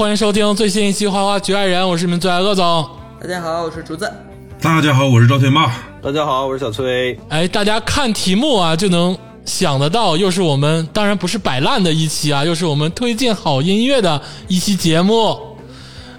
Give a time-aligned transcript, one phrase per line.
[0.00, 2.88] 欢迎收听最新一期《花花局外人》，我是你们最爱鄂总。
[3.20, 4.10] 大家好，我是竹子。
[4.58, 5.76] 大家好，我是赵天霸。
[6.00, 7.20] 大家好，我是小崔。
[7.28, 15.38] 哎，大家看题目啊，就能想得到，又是我们当然不是摆烂的一期啊，又是我们推荐好音乐的一期节目。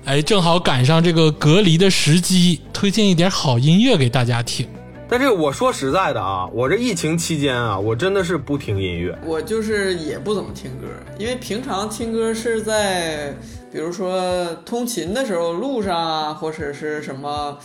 [0.06, 4.68] 哎，正好赶上这个隔离的时机，推荐一点好音乐给大家听。
[5.10, 9.18] 但是我说实在的啊，我这疫情期间啊，我真的是不听音乐。
[9.26, 10.86] 我就是也不怎么听歌，
[11.18, 13.36] 因为平常听歌是在
[13.72, 17.58] 比如说通勤的时候、路上啊，或者是什么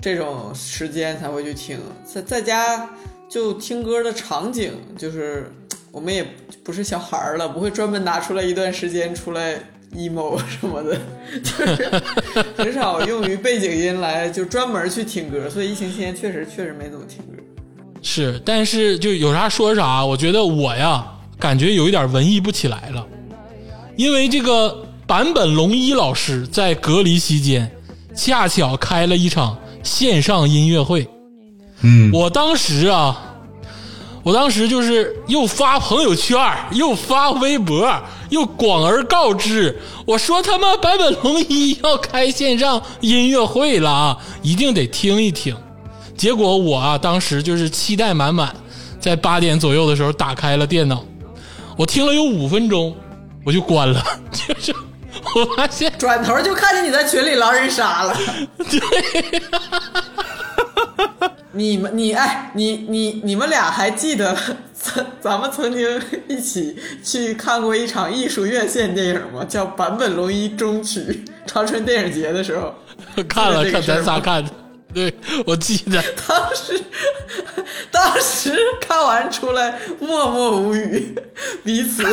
[0.00, 1.78] 这种时间才会去听。
[2.04, 2.88] 在在家
[3.28, 5.52] 就听歌的场景，就是
[5.90, 6.24] 我们也
[6.62, 9.58] 不是小孩儿了，不会专门拿出来一段时间出来。
[9.96, 10.98] emo 什么的，
[11.42, 12.02] 就是
[12.54, 17.42] 很少用于背景音来就专门去听歌，所以疫情期间确实确实没怎么听歌。
[18.02, 23.06] 是，但是就有啥说啥，我觉得我呀，感觉有一点文艺不起来了，
[23.96, 27.70] 因为这个坂本龙一老师在隔离期间，
[28.14, 31.08] 恰巧开了一场线上音乐会。
[31.80, 33.24] 嗯，我当时啊。
[34.24, 36.38] 我当时就是又发朋友圈，
[36.72, 37.90] 又发微博，
[38.28, 39.74] 又广而告之。
[40.04, 45.56] 我说他妈坂本龙一要开线上音乐会了啊，一定得听一听。
[46.14, 48.54] 结果我啊，当时就是期待满满，
[49.00, 51.02] 在八点左右的时候打开了电脑，
[51.78, 52.94] 我听了有五分钟，
[53.46, 54.04] 我就关了。
[54.30, 54.74] 就是
[55.36, 58.16] 我发现转头就看见你在群里狼人杀了。
[58.70, 59.42] 对。
[61.52, 64.36] 你们，你哎，你你你们俩还记得
[64.72, 69.44] 咱咱们曾经一起去看过一场艺术院线电影吗？
[69.48, 71.00] 叫《坂本龙一终曲》，
[71.46, 72.72] 长春电影节的时候
[73.28, 74.50] 看了，看咱仨看的，
[74.94, 75.14] 对
[75.46, 76.82] 我记得 当时
[77.92, 81.14] 当时看完出来默默无语，
[81.64, 82.02] 彼此，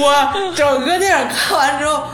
[0.00, 2.04] 我整个电影看完之后。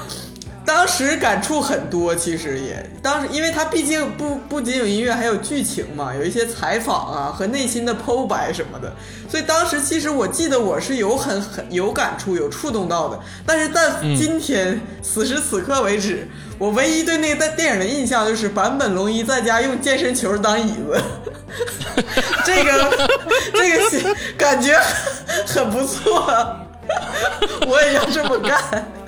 [0.64, 2.88] 当时感触很多，其实也。
[3.02, 8.92] 当时，因为它毕竟不不仅有音乐，还有剧情嘛，有一些采访啊和内心的剖白什么的，
[9.28, 13.18] 所以当时其实我记得我是有很很有感触、有触动到的。
[13.44, 16.28] 但是到今天此时此刻为止，
[16.58, 21.02] 我唯一对那个电影的印象就是坂本龙一在家用健身球当椅子，
[22.46, 23.08] 这个
[23.52, 24.78] 这个感觉
[25.46, 26.56] 很不错，
[27.66, 29.01] 我也要这么干。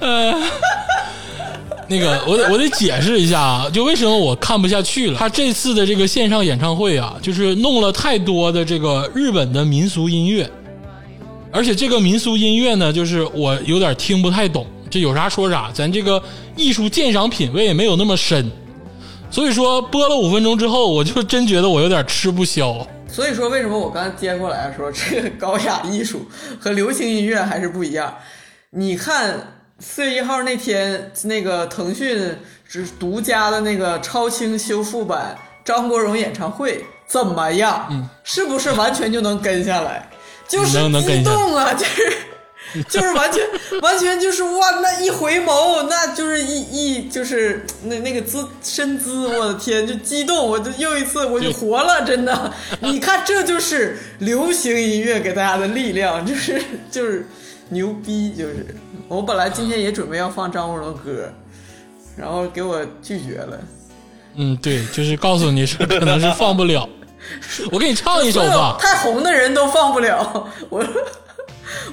[0.00, 0.34] 呃，
[1.88, 5.18] 那个，我得我得解释一下啊，就为什么我看不下去了。
[5.18, 10.48] 他这次的这个线上演唱会啊，就是弄了太多的这个日本的民俗音乐，
[11.50, 14.66] 而且这个民俗音乐呢，就是我有点听不太懂。
[14.90, 16.22] 这有啥说啥，咱这个
[16.54, 18.50] 艺术鉴赏品味没有那么深，
[19.30, 22.86] 所以说播了五分钟之后，我就真觉得我有点吃不消。
[23.08, 26.26] 所以说，为什么我刚才接过来说这个高雅艺术
[26.58, 28.14] 和流行音乐还是不一样？
[28.74, 32.34] 你看四月一号那天，那个腾讯
[32.66, 37.86] 只独家的那个超清修复版张国荣演唱会怎么样？
[37.90, 40.08] 嗯，是不是完全就能跟下来？
[40.48, 40.72] 就是
[41.02, 42.12] 激动啊， 就是。
[42.88, 43.44] 就是完全
[43.82, 44.70] 完全就是哇！
[44.80, 50.46] 那一回眸，那就是一一就是那那个姿身姿，我的天，就激动！
[50.48, 52.50] 我就又一次我就活了，真的！
[52.80, 57.26] 你看，这就是流行音乐给大家的力量，就是就是
[57.72, 58.32] 牛逼！
[58.36, 58.76] 就是
[59.08, 61.28] 我本来今天也准备要放张国荣歌，
[62.16, 63.58] 然后给我拒绝了。
[64.36, 66.88] 嗯，对，就是告诉你说可能是放不了。
[67.72, 68.76] 我给你唱一首吧。
[68.78, 70.84] 太红的人都放不了，我。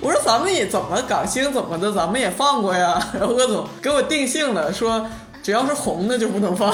[0.02, 3.02] 我说咱们也怎么港星怎么的，咱们也放过呀。
[3.14, 5.06] 然后鄂总给我定性了，说
[5.42, 6.70] 只要是红的就不能放。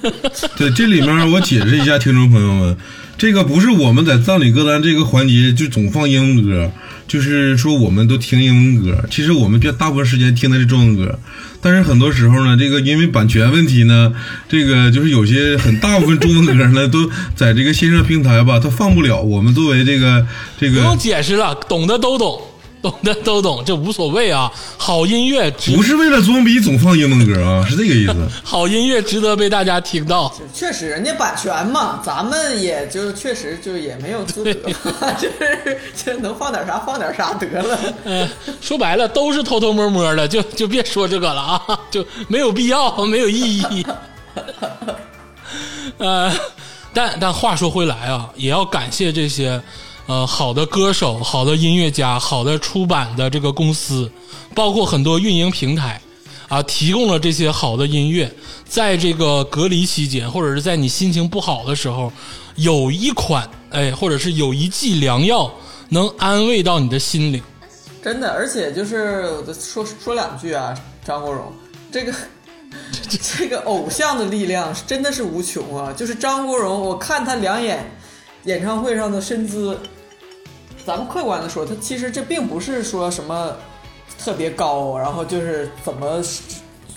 [0.56, 2.76] 对，这里面我解释一下，听众朋友们，
[3.18, 6.70] 这个不是我们在葬礼歌单这个环节就总放英文歌，
[7.10, 9.04] 就是说我们都听英文歌。
[9.10, 11.18] 其实我们大部分时间听的是中文歌，
[11.60, 14.14] 但是很多时候呢，这个因为版权问题呢，
[14.48, 19.20] 这个就是有些很大部分中文歌呢 都在这个线上平台吧，它放不了。
[19.20, 20.24] 我们作为这个
[20.60, 22.40] 这个不用解释了，懂的都懂。
[22.82, 24.50] 懂的都懂，这无所谓啊。
[24.78, 28.14] 好音乐不是为了装逼总放英文歌啊，是这个意思。
[28.42, 30.32] 好音乐值得被大家听到。
[30.54, 34.70] 确实，人家版权嘛，咱们也就确实就也没有资格，
[35.20, 37.78] 就是就能放点啥放点啥得了。
[38.04, 38.28] 嗯，
[38.60, 43.86] 说白了都是偷偷摸摸的，就就别说这个了啊， 就没有必要，没有意义。
[45.98, 46.32] 呃，
[46.94, 49.60] 但但话说回来啊，也要感谢这些。
[50.10, 54.10] 呃，好的歌手、好的音乐家、好的出版的这个公司，
[54.56, 56.02] 包括很多运营平台，
[56.48, 58.28] 啊，提供了这些好的音乐，
[58.64, 62.12] 在这个隔离期间，或者是在你心情不好的时候，
[62.56, 65.48] 有一款，哎，或者是有一剂良药，
[65.90, 67.40] 能安慰到你的心灵。
[68.02, 71.52] 真的，而且就是说说两句啊，张国荣
[71.92, 72.12] 这个
[73.38, 75.92] 这个偶像的力量真的是无穷啊！
[75.96, 77.88] 就是张国荣，我看他两眼
[78.46, 79.78] 演唱会上的身姿，
[80.90, 83.54] 咱们客观的说，他其实这并不是说什么
[84.18, 86.20] 特别高，然后就是怎么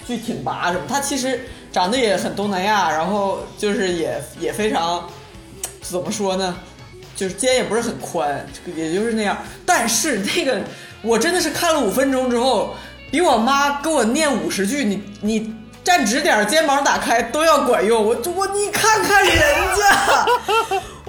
[0.08, 5.08] 巨挺拔什么，他其实长得也很东南亚，然后就是也也非常
[5.84, 6.56] 怎么说呢？
[7.16, 8.44] 就是肩也不是很宽，
[8.76, 9.38] 也就是那样。
[9.64, 10.60] 但是那个，
[11.04, 12.74] 我真的是看了五分钟之后，
[13.12, 18.04] 比我妈给我念五十句“你你站直点，肩膀打开”都要管用。
[18.04, 19.36] 我我你看看人
[19.78, 20.26] 家，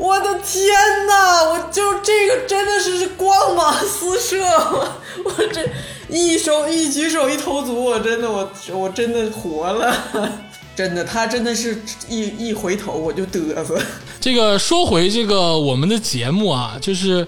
[0.04, 0.74] 我的天
[1.06, 1.42] 哪！
[1.50, 4.86] 我就这个真的是光芒四射，我
[5.24, 5.66] 我这
[6.10, 9.96] 一手一举手一投足，我真的我我真的活了。
[10.76, 13.80] 真的，他真的是一一回头我就嘚瑟。
[14.20, 17.26] 这个说回这个我们的节目啊，就是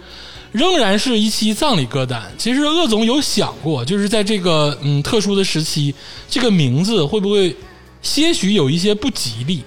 [0.52, 2.30] 仍然是一期葬礼歌单。
[2.36, 5.94] 其实鄂总有想过，就是在这个嗯特殊的时期，
[6.28, 7.56] 这个名字会不会
[8.02, 9.64] 些许有一些不吉利？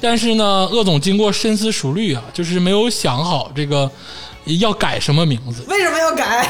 [0.00, 3.90] 但是呢，鄂总经过深思熟虑啊，就是没有想好这个
[4.60, 5.64] 要改什么名字。
[5.68, 6.48] 为什么要改？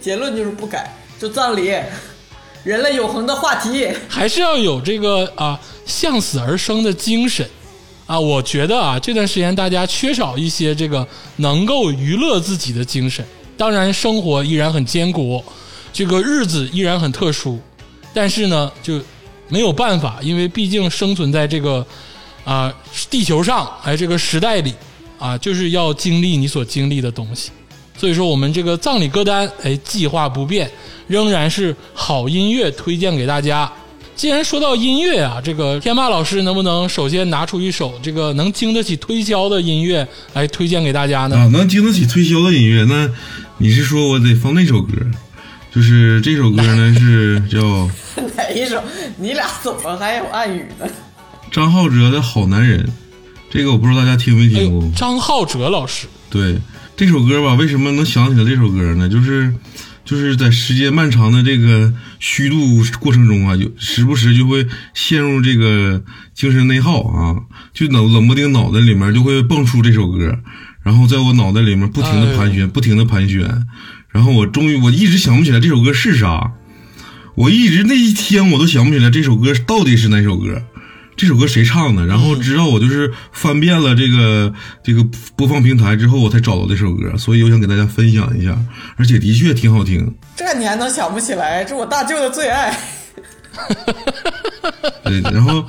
[0.00, 1.74] 结论就是不改，就葬礼，
[2.62, 7.48] 人类永恒的话题，还是要有这个啊向死而生的精神。
[8.06, 11.04] 啊，我觉得啊，这段时间大家缺少一些这个
[11.38, 13.26] 能够娱乐自己的精神。
[13.56, 15.44] 当然，生活依然很艰苦，
[15.92, 17.58] 这个日子依然很特殊，
[18.14, 19.00] 但是呢，就
[19.48, 21.84] 没有办法，因为毕竟生存在这个
[22.46, 22.72] 啊
[23.10, 24.72] 地球上，哎，这个时代里
[25.18, 27.50] 啊，就是要经历你所经历的东西。
[27.98, 30.70] 所以说，我们这个葬礼歌单，哎，计划不变，
[31.08, 33.70] 仍然是好音乐推荐给大家。
[34.14, 41.36] 既然说到音乐啊，这个天霸老师能不能首先拿出一首这个能经得起推销的音乐来推荐给大家呢？
[41.36, 43.10] 啊，能经得起推销的音乐，那
[43.58, 44.92] 你是说我得放那首歌？
[45.74, 47.60] 就是这首歌呢是叫
[48.36, 48.82] 哪一首？
[49.18, 50.86] 你俩怎么还有暗语呢？
[51.50, 52.88] 张浩哲的好男人，
[53.50, 54.92] 这个我不知道大家听没哎听过呦，。
[54.94, 56.58] 张浩哲老师，对
[56.96, 59.08] 这首歌吧，为什么能想起来这首歌呢？
[59.08, 59.54] 就是
[60.04, 62.56] 就是在时间漫长的这个虚度
[63.00, 66.02] 过程中啊，就时不时就会陷入这个
[66.34, 67.36] 精神内耗啊，
[67.72, 70.38] 就冷冷不丁脑袋里面就会蹦出这首歌，
[70.82, 73.66] 然后在我脑袋里面不停的盘旋，不停的盘旋，
[74.10, 76.52] 然后我终于我一直想不起来这首歌是啥，
[77.34, 80.62] 我一直那一天我都想不起来这首歌到底是哪首歌。
[81.16, 82.04] 这首歌谁唱的？
[82.04, 84.52] 然后直到我就是翻遍了这个
[84.82, 85.02] 这个
[85.34, 88.56] 播放平台之后，我才找到这首歌，所以我想给大家分享一下，
[88.96, 90.14] 而且的确挺好听。
[90.36, 91.64] 这你还能想不起来？
[91.64, 92.78] 这我大舅的最爱。
[95.04, 95.64] 对，然后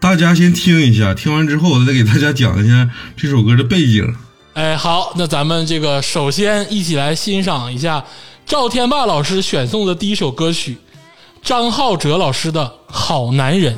[0.00, 4.16] 大家先听一下，听完之后我再给大家讲一下这首歌的背景。
[4.54, 8.02] 哎，好，那咱们这个首先一起来欣赏一下
[8.46, 10.78] 赵天霸老师选送的第一首歌曲，
[11.42, 13.74] 张浩哲老师的《好男人》。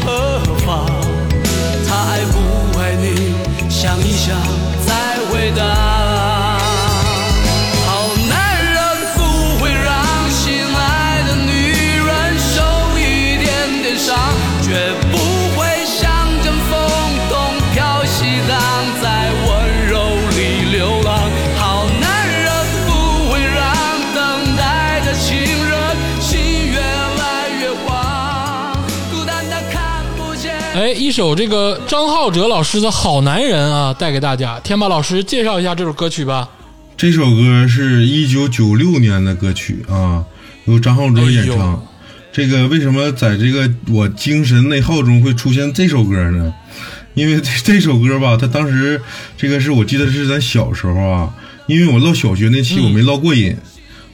[0.00, 0.29] 些
[31.10, 34.60] 一首这个张浩哲老师的好男人啊，带给大家。
[34.60, 36.48] 天霸老师介绍一下这首歌曲吧。
[36.96, 40.24] 这首歌是一九九六年的歌曲啊，
[40.66, 41.74] 由张浩哲演唱。
[41.74, 41.78] 哎
[42.30, 46.54] 这个为什么在这个我精神内耗中会出现这首歌呢？
[47.14, 49.02] 因为这 这首歌吧，他当时
[49.36, 51.34] 这个是我记得是咱小时候啊，
[51.66, 53.56] 因为我唠小学那期我没唠过瘾，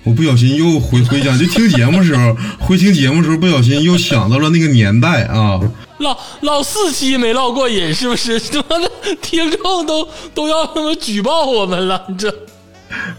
[0.02, 5.60] 我不小心又回回想，就听节目时候，回听节目时候不小心又想到了那个年代啊。
[5.98, 8.38] 唠唠四期没唠过瘾，是不是？
[8.50, 8.90] 他妈的，
[9.22, 12.34] 听众都都要他妈举报我们了，这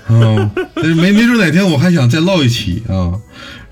[0.09, 3.13] 嗯，没没准哪天我还想再唠一期啊。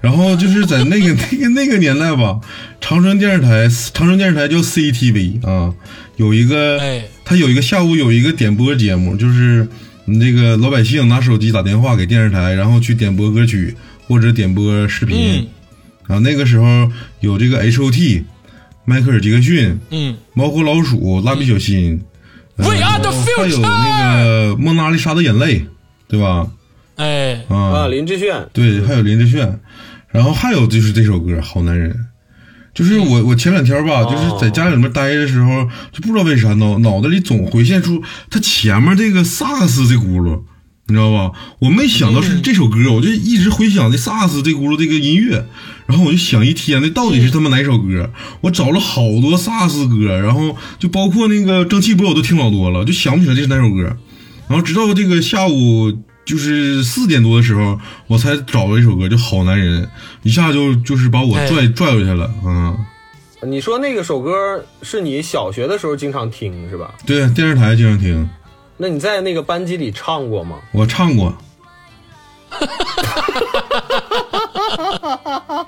[0.01, 2.39] 然后就是在那个 那个那个年代吧，
[2.79, 5.73] 长春电视台，长春电视台叫 CCTV 啊，
[6.17, 9.67] 有一个，哎他有一个下午有一个点播节目，就是
[10.05, 13.75] 你这个老百姓拿手机打电话给电视台，然后去点播歌曲
[14.07, 15.47] 或者点播视频。
[16.07, 18.23] 啊，那个时候有这个 H.O.T、
[18.85, 20.15] 迈克尔·杰克逊、嗯。
[20.33, 22.01] 猫和老鼠、蜡笔小新，
[22.57, 25.65] 呃 We are the 还有 future 那个蒙娜丽莎的眼泪，
[26.07, 26.47] 对吧？
[26.95, 29.59] 哎，啊，啊，林志炫，对，还有林志炫，
[30.09, 31.91] 然后还有就是这首歌《好男人》，
[32.73, 34.07] 就是我我前两天吧，哦。
[34.09, 40.41] 就是在家里面待的时候，就不知道为啥脑脑袋里总回现出他前面这个萨克斯这轱辘，
[40.87, 41.31] 你知道吧？
[41.59, 45.45] 我没想到是这首歌，我就一直回想这萨斯这轱辘这个音乐，
[45.87, 48.11] 然后我就想一天，那到底是他妈哪首歌？
[48.41, 53.97] 我找了好多萨斯歌，然后就包括那个蒸汽波我都听老多了，就想不起来这是哪首歌。
[54.47, 55.91] 然后直到这个下午
[56.23, 59.83] 就是四点多的时候，我才找到一首歌，就《好男人》，
[60.21, 62.31] 一下就就是把我哎拽、拽回去了。
[62.45, 62.77] 嗯，
[63.41, 66.93] 你说那个首歌是你小学的时候经常听是吧？
[67.07, 68.29] 对，电视台经常听，
[68.77, 70.57] 那你在那个班级里唱过吗？
[70.71, 71.35] 我唱过。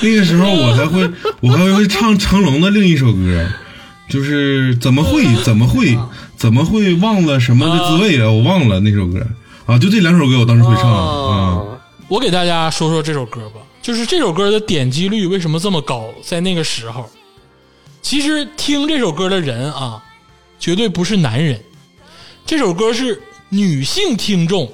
[0.00, 3.46] 那个时候我还会，我还会唱成龙的另一首歌，
[4.08, 5.98] 就是怎么会 怎么会
[6.36, 8.30] 怎么会忘了什么的滋味啊？
[8.30, 9.26] 我忘了那首歌
[9.66, 10.98] 啊，就这两首歌我当时会唱啊。
[10.98, 11.74] 哦
[12.08, 16.06] 我给大家说说这首歌吧，就是这首歌的点击率为什么这么高？
[16.22, 17.06] 在那个时候，
[18.00, 20.02] 其实听这首歌的人啊，
[20.58, 21.60] 绝对不是男人，
[22.48, 24.72] 这首歌是女性听众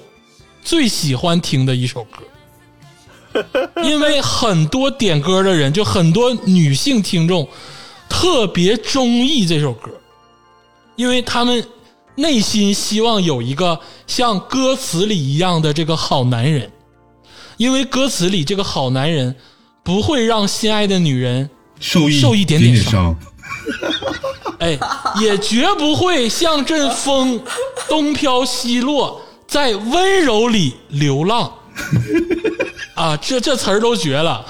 [0.62, 7.49] 最喜欢听的一首歌，因为很多点歌的人，就很多女性听众
[8.09, 9.90] 特别中意这首歌，
[10.95, 11.66] 因为他们
[12.14, 16.71] 内心希望有一个像歌词里一样的这个好男人。
[17.57, 19.35] 因为歌词里这个好男人
[19.83, 21.50] 不会让心爱的女人，
[21.81, 23.19] 受益受一点点伤，
[24.64, 24.78] 哎，
[25.21, 27.38] 也绝不会像阵风
[27.87, 31.52] 东飘西落，在温柔里流浪。
[32.94, 34.42] 啊，这这词儿都绝了。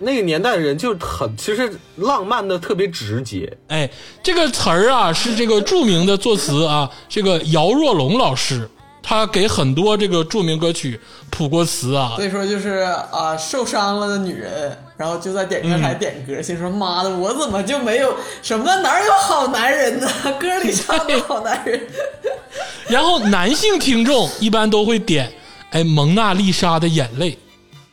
[0.00, 3.56] 那个年代人就很，其实浪漫的特别直接。
[3.68, 3.88] 哎，
[4.20, 8.68] 这个词儿啊，是这个著名的作词啊，这个姚若龙老师，
[9.02, 12.12] 他给很多这个著名歌曲谱过词啊。
[12.16, 20.08] 所以说就是啊，受伤了的女人，然后就在点歌台点歌，心说妈的，我怎么就没有什么哪有好男人呢？
[20.38, 21.80] 歌里唱的好男人，
[22.88, 25.32] 然后男性听众一般都会点，
[25.70, 27.38] 哎，蒙娜丽莎的眼泪，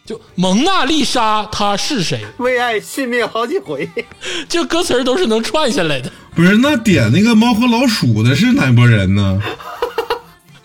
[0.05, 2.21] 就蒙娜丽莎她是谁？
[2.37, 3.89] 为爱续命好几回，
[4.49, 6.11] 这歌词儿都是能串下来的。
[6.35, 9.41] 不是那点那个猫和老鼠的是哪拨人呢？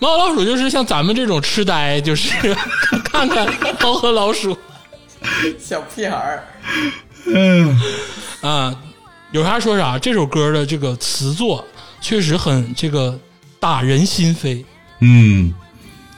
[0.03, 2.33] 猫和老鼠就是像咱们这种痴呆，就是
[3.13, 3.47] 看看
[3.81, 4.59] 猫和老鼠
[5.57, 6.45] 小屁孩儿，
[7.33, 7.79] 哎呀，
[8.41, 8.75] 啊，
[9.31, 9.97] 有啥说啥。
[10.01, 11.65] 这首歌的这个词作
[12.01, 13.17] 确实很这个
[13.61, 14.65] 打人心扉。
[14.99, 15.55] 嗯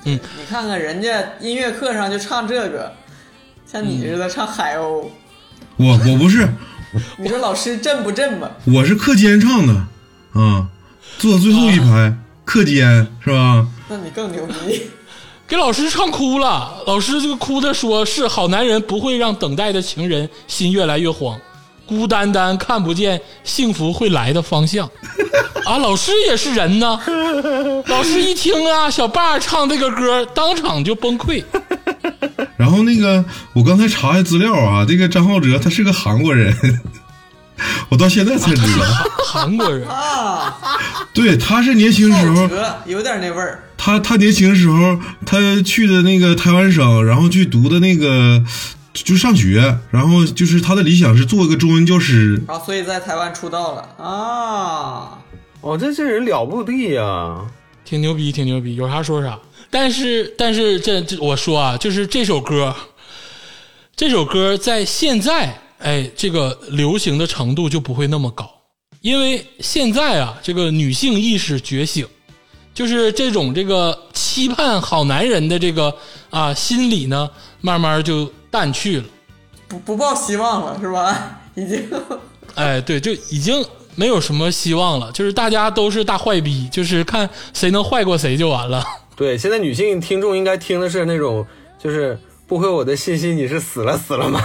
[0.07, 2.91] 嗯，你看看人家音乐课上就唱这个，
[3.71, 5.11] 像你似的唱海鸥。
[5.77, 6.49] 我我不是，
[7.19, 8.51] 你说老师震不震吧？
[8.65, 9.75] 我是课间唱的，
[10.41, 10.69] 啊，
[11.19, 13.67] 坐最后一排，课间是吧？
[13.89, 14.83] 那你更牛逼。
[15.47, 21.39] 给老师唱哭了，老师就哭的说：“是好男人不会让等待的情人心越来越慌，
[21.85, 24.89] 孤单单看不见幸福会来的方向。
[25.67, 26.99] ”啊，老师也是人呢。
[27.87, 31.45] 老师一听啊，小爸唱这个歌，当场就崩溃。
[32.57, 33.23] 然后那个，
[33.53, 36.55] 我刚才查下资料啊，这个张浩哲他是个韩国人，
[37.89, 38.85] 我到现在才知道，
[39.25, 40.59] 韩国人啊，
[41.13, 42.49] 对，他是年轻时候，
[42.87, 43.63] 有点那味儿。
[43.77, 48.43] 他他年轻时候他去的那个台湾省，然后去读的那个
[48.93, 52.43] 就上学，然后就是他的理想是做一个中文教师。
[52.47, 55.19] 啊，所以在台湾出道了啊。
[55.61, 57.41] 哦，这这人了不得呀！
[57.85, 59.39] 挺牛逼，挺牛逼，有啥说啥。
[59.71, 62.75] 但是，但是这这我说啊，就是这首歌，
[63.97, 68.51] 这首歌在现在，哎，这个流行的程度就不会那么高，
[69.03, 72.07] 因为现在啊，这个女性意识觉醒，
[72.73, 75.95] 就是这种这个期盼好男人的这个
[76.31, 77.29] 啊心理呢，
[77.61, 79.05] 慢慢就淡去了。
[79.69, 81.39] 不不抱希望了是吧？
[81.55, 81.87] 已经，
[82.55, 83.63] 哎，对，就已经
[83.95, 88.83] 没有什么希望了，就是大家都是大坏逼，就是看谁能坏过谁就完了。
[89.15, 91.47] 对，现在女性听众应该听的是那种，
[91.79, 94.41] 就是不回我的信息，你是死了死了吗？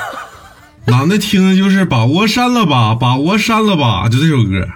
[0.89, 4.67] 男的听的就是把窝删了吧，把窝删了吧，就这首歌。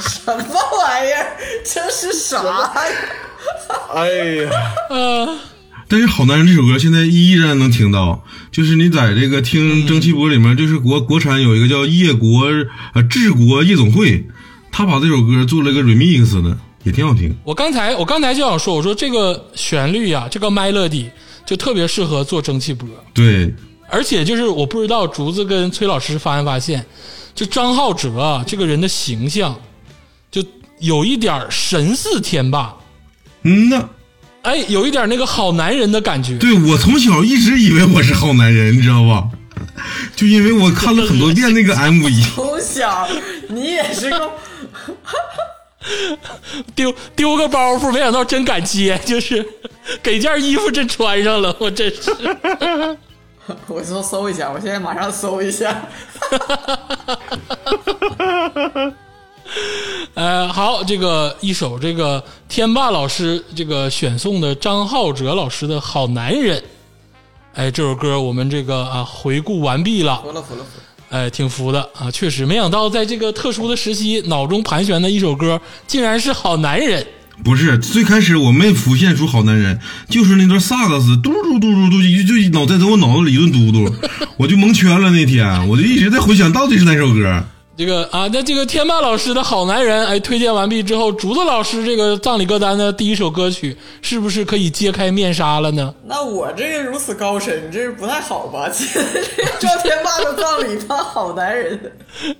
[0.00, 0.44] 什么
[0.78, 1.36] 玩意儿？
[1.64, 2.72] 这是啥呀？
[3.94, 4.08] 哎
[4.42, 4.50] 呀，
[4.88, 5.38] 呃，
[5.86, 12.46] 但是《好男人》这首歌现在依然能听到，就是你在这个听蒸汽波里面，就是国国产有一个叫夜国
[12.94, 14.26] 呃治国夜总会，
[14.70, 17.34] 他把这首歌做了一个 remix 的，也挺好听。
[17.44, 21.06] 我刚才我刚才就想说，我说这个旋律呀、这个 melody
[21.52, 23.52] 就特别适合做蒸汽波，对，
[23.90, 26.82] 而且就是我不知道竹子跟崔老师发没发现，
[27.34, 29.54] 就张浩哲啊这个人的形象，
[30.30, 30.42] 就
[30.78, 32.74] 有一点神似天霸，
[33.42, 33.86] 嗯呐，
[34.40, 36.38] 哎，有一点那个好男人的感觉。
[36.38, 39.28] 对我从小一直以为我是好男人，你知道吧？
[40.16, 43.06] 就因为我看了很多遍那个 MV，从小
[43.50, 44.30] 你也是个，
[46.74, 49.46] 丢丢个包袱，没想到真敢接，就是
[50.02, 52.10] 给件衣服真穿上了，我真是。
[53.66, 55.82] 我搜搜一下，我现在马上搜一下。
[60.14, 66.62] 呃，好，这个一首这个天霸老师这个选送的张浩哲老师的好男人，
[67.54, 70.84] 哎，这首歌我们这个啊回顾完毕了，服了服了服了。
[71.12, 77.06] 哎，挺服的啊，确实没想到在这个特殊的时期，脑中盘旋的一首歌竟然是好男人。
[77.44, 83.94] 不是最开始我没浮现出好男人，就是那段萨克斯嘟嘟嘟嘟嘟，就就脑袋在我脑子里一顿嘟嘟，
[84.38, 85.10] 我就蒙圈了。
[85.10, 87.44] 那天我就一直在回想到底是哪首歌。
[87.74, 95.94] 这个啊，那这个天霸老师的好男人，哎，推荐完毕之后，竹子老师这个葬礼歌单的第一首歌曲，是不是可以揭开面纱了呢？
[96.04, 98.68] 那我这个如此高深，这不太好吧？
[99.58, 101.92] 赵 天霸的葬礼他好男人，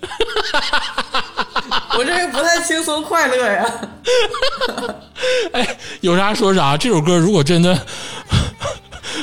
[1.96, 3.80] 我这个不太轻松快乐呀。
[5.52, 6.76] 哎，有啥说啥。
[6.76, 7.86] 这首歌如果真的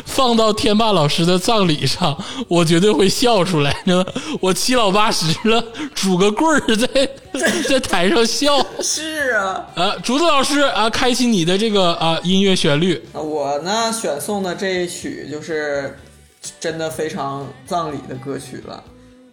[0.06, 3.76] 放到天霸老师的葬礼上，我绝对会笑出来。
[3.86, 7.10] 你知道吗 我七老八十了，拄个棍儿在
[7.68, 8.66] 在台上笑。
[8.82, 13.02] 是啊，啊，竹子老师啊，开启你的这个啊音乐旋律。
[13.14, 15.98] 我呢选送的这一曲就是
[16.60, 18.84] 真的非常葬礼的歌曲了，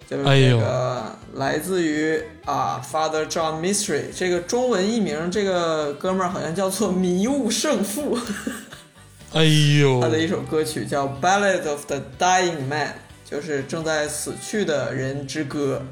[0.09, 8.19] 就是这个来自于啊 Father John Mystery，这个中文译名这个哥们儿好像叫做迷雾圣父，
[9.33, 12.89] 哎呦他，的一首歌曲叫《Ballad of the Dying Man》，
[13.31, 15.83] 就是正在死去的人之歌。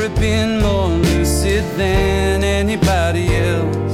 [0.00, 3.89] Commentary been more lucid than anybody else.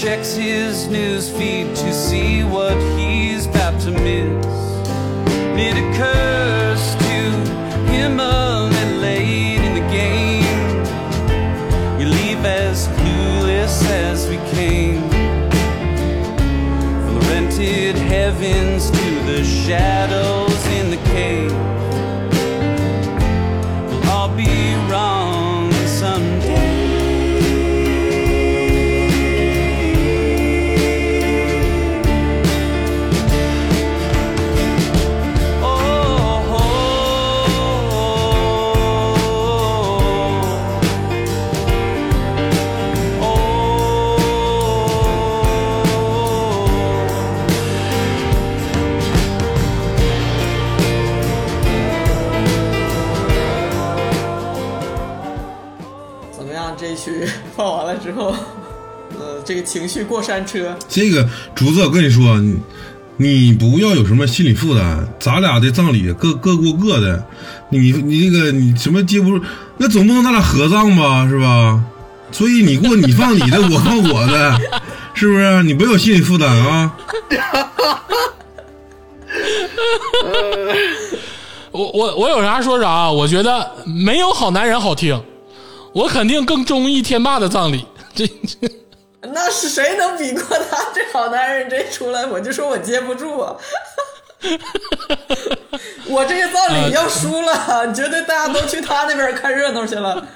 [0.00, 4.46] Checks his news feed to see what he's about to miss.
[5.60, 7.20] It occurs to
[7.92, 10.78] him a little late in the game.
[11.98, 15.02] We leave as clueless as we came.
[17.02, 21.52] From the rented heavens to the shadows in the cave.
[23.90, 24.69] We'll all be
[58.12, 58.44] 放完了之后，
[59.18, 62.58] 呃，这个情绪过山车，这个竹子，我跟你说，你
[63.16, 67.24] 你不要有什么心理负担，咱俩的葬礼各各过各的，
[67.70, 69.44] 你你这个你什么接不住，
[69.78, 71.82] 那总不能咱俩合葬吧，是吧？
[72.32, 74.58] 所以你过你放你的，我放我的，
[75.14, 75.62] 是不是？
[75.64, 76.96] 你不要有心理负担啊！
[81.72, 85.20] 我我我有啥说啥，我觉得没有好男人好听，
[85.92, 87.84] 我肯定更中意天霸的葬礼。
[88.14, 88.56] 这 这
[89.32, 90.86] 那是谁能比过他？
[90.94, 93.56] 这好男人这出来，我就说我接不住啊！
[96.08, 100.26] 我这个葬礼要输了，绝对大家都去他那边看热闹去了。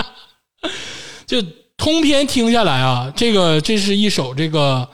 [1.26, 1.42] 就
[1.76, 4.88] 通篇听下来啊，这个这是一首这个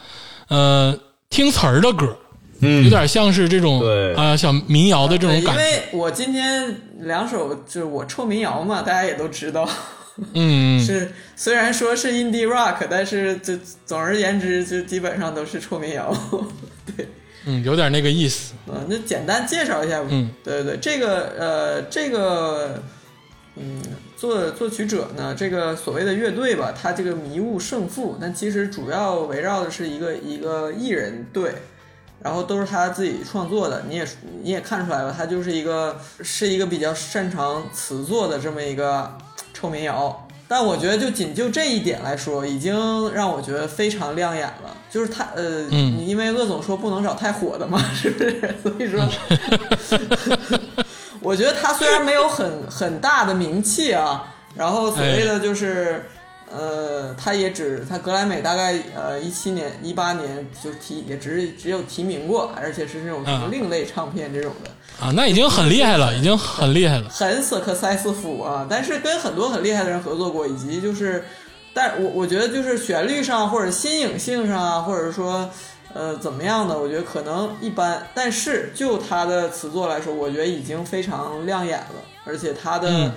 [0.49, 0.99] 呃
[1.31, 2.19] 听词儿的歌，
[2.61, 5.63] 嗯有点像是这种对啊、小民谣的这种感觉。
[5.63, 9.69] 因为我今天两首就是我臭民谣嘛，大家也都知道，
[10.35, 16.13] 嗯，是虽然说是 indie rock，但是就总而言之，就基本上都是臭民谣。
[16.97, 17.09] 对，
[17.45, 18.55] 嗯，有点那个意思。
[18.67, 20.09] 嗯，那简单介绍一下吧。
[20.11, 22.83] 嗯，对对对，这个呃，这个
[23.57, 23.83] 嗯，
[24.17, 31.55] 作作曲者呢，这个所谓的乐队吧，他这个迷雾胜负，但其实主要围绕的是一个一个艺人队。
[32.19, 34.09] 然后都是他自己创作的，你也
[34.43, 39.17] 你也看出来了，他就是一个是一个比较擅长词作的这么一个
[39.53, 40.26] 臭民谣。
[40.49, 44.77] 但我觉得就仅就这一点来说，已经让我觉得非常亮眼了。
[44.91, 48.55] 就是他呃，嗯你因为鄂总说不能找太火的嘛， 是不是？
[48.63, 49.01] 所以说，
[51.21, 56.05] 我觉得他虽然没有很很大的名气啊，然后所谓的就是。
[56.49, 67.09] 呃，他也只他格莱美大概呃一七年一八年就提也只只有提名过，而且是那种什么嗯另类唱片这种的，啊，那已经很厉害了，已经很厉害了。
[67.09, 68.67] 很瑟克塞斯夫啊。
[68.69, 71.25] 但是跟很多很厉害的人合作过，以及就是，
[71.75, 75.51] 但我我觉得就是旋律上或者新颖性上啊，或者说
[75.93, 78.07] 呃怎么样的，我觉得可能一般。
[78.15, 82.89] 但是就他的词作来说，我觉得已经非常亮眼了，而且他的。
[82.89, 83.13] 嗯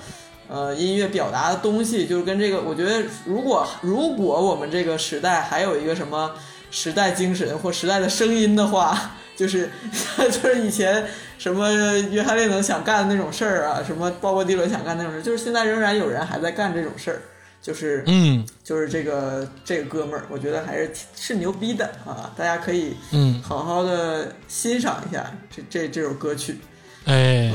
[0.52, 6.32] 呃，音乐表达的东西就是跟这个，我觉得如果如果我们这个时代还有一个什么
[6.72, 9.70] 时代精神或时代的声音的话，就是
[10.20, 11.72] 就是以前什么
[12.12, 17.22] 约翰列侬想干的那种事儿啊，什么鲍勃迪伦想干那种事儿，就是现在仍然有人还在干这种事儿，
[17.62, 22.34] 就是嗯就是这个这个哥们儿，我觉得还是挺是牛逼的啊！
[22.36, 26.58] 大家可以嗯，好好的欣赏一下这这这首歌曲。
[27.06, 27.50] 哎，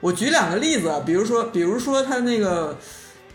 [0.00, 2.76] 我举两个例子啊，比如说，比如说他那个，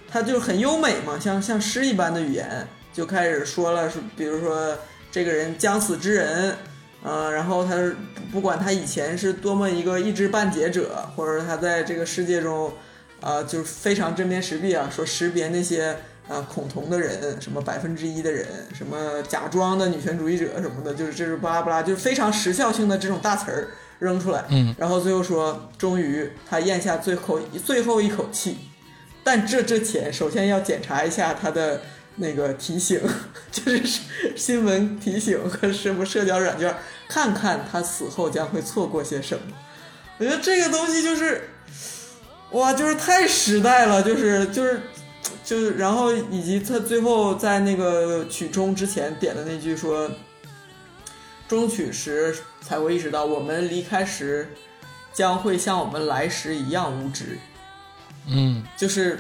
[0.07, 4.77] 他就很优美嘛，像像诗一般的语言，就开始说了，是比如说
[5.12, 6.55] 这个人将死之人，
[7.08, 7.76] 呃，然后他
[8.34, 12.74] 不管他以前是多么一个一知半解者，或者他在这个世界中，
[13.22, 15.96] 啊、就是非常针砭时弊啊，说识别那些
[16.28, 28.58] 呃、恐同的人，什么百分之一的人，什么假装的女权主义者什么的，就是这是巴拉巴拉，就是非常时效性的这种大词儿扔出来，嗯，然后最后说，终于他咽下最后最后一口气，
[29.24, 31.80] 但这之前首先要检查一下他的
[32.17, 33.01] 那个提醒，
[33.51, 33.82] 就是
[34.36, 36.75] 新闻提醒和什么社交软件，
[37.08, 39.41] 看看他死后将会错过些什么。
[40.19, 41.49] 我觉得这个东西就是，
[42.51, 44.82] 哇，就是太时代了，就是就是
[45.43, 50.12] 就是，然后以及他最后在那个曲终之前点的那句说。
[51.49, 54.49] 终曲时才会意识到，我们离开时
[55.13, 57.38] 将会像我们来时一样无知。
[58.27, 59.17] 嗯就是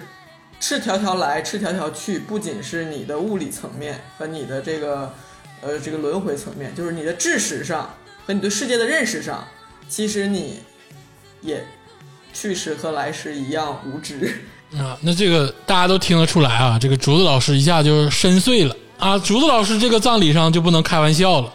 [0.59, 5.13] 赤条条来，赤条条去，不仅是你的物理层面和你的这个
[5.61, 7.93] 呃这个轮回层面，就是你的知识上
[8.25, 9.47] 和你对世界的认识上，
[9.87, 10.59] 其实你
[11.41, 11.63] 也
[12.33, 14.41] 去时和来时一样无知。
[14.73, 18.75] 啊，那这个大家都听得出来啊，这个竹子老师一下就深邃了。
[18.97, 21.53] 啊，竹子老师这个葬礼上就不能开玩笑了，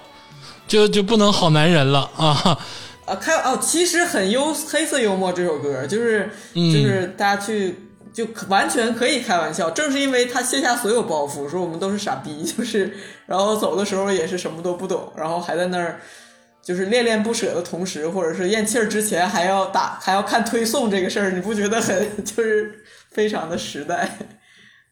[0.68, 2.58] 就就不能好男人了啊，
[3.04, 6.72] 啊，开哦，其实很幽黑色幽默这首歌，就是嗯。
[6.72, 7.74] 就是大家去
[8.12, 12.92] 就完全可以开玩笑，正是因为他卸下所有包袱，说我们都是傻逼， 就是
[13.26, 16.00] 然后走的时候也是什么都不懂，然后还在那儿
[16.62, 24.18] 就是恋恋不舍的同时，或者是咽气儿之前还要打还要看推送这个事儿，你不觉得很 就是非常的时代？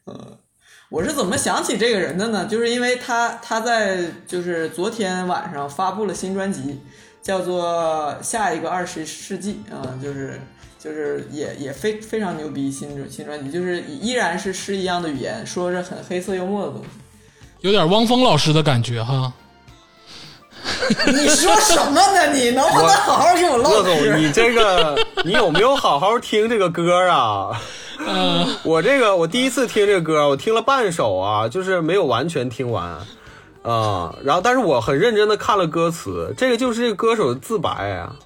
[0.07, 0.39] 嗯。
[0.91, 2.49] 我是怎么想起这个人的呢？
[2.51, 6.81] 就是因为他他在就是昨天晚上发布了新专辑，
[7.23, 10.41] 叫做《下一个二十世纪》啊、就是
[10.83, 16.89] 就是也也非非常牛逼新新专辑，就是依然是诗一样的语言，说着很黑色幽默的东西。
[17.61, 19.31] 有点汪峰老师的感觉哈。
[21.07, 22.33] 你说什么呢？
[22.35, 24.13] 你能不能好好给我唠乐嗑？
[24.13, 27.61] 总，你这个你有没有好好听这个歌啊？
[27.99, 32.99] 嗯 我这个我第一次听这个歌，我听了半首啊，就是没有完全听完
[33.63, 38.17] 啊、然后但是我很认真的看了歌词，这个就是这个歌手的自白啊。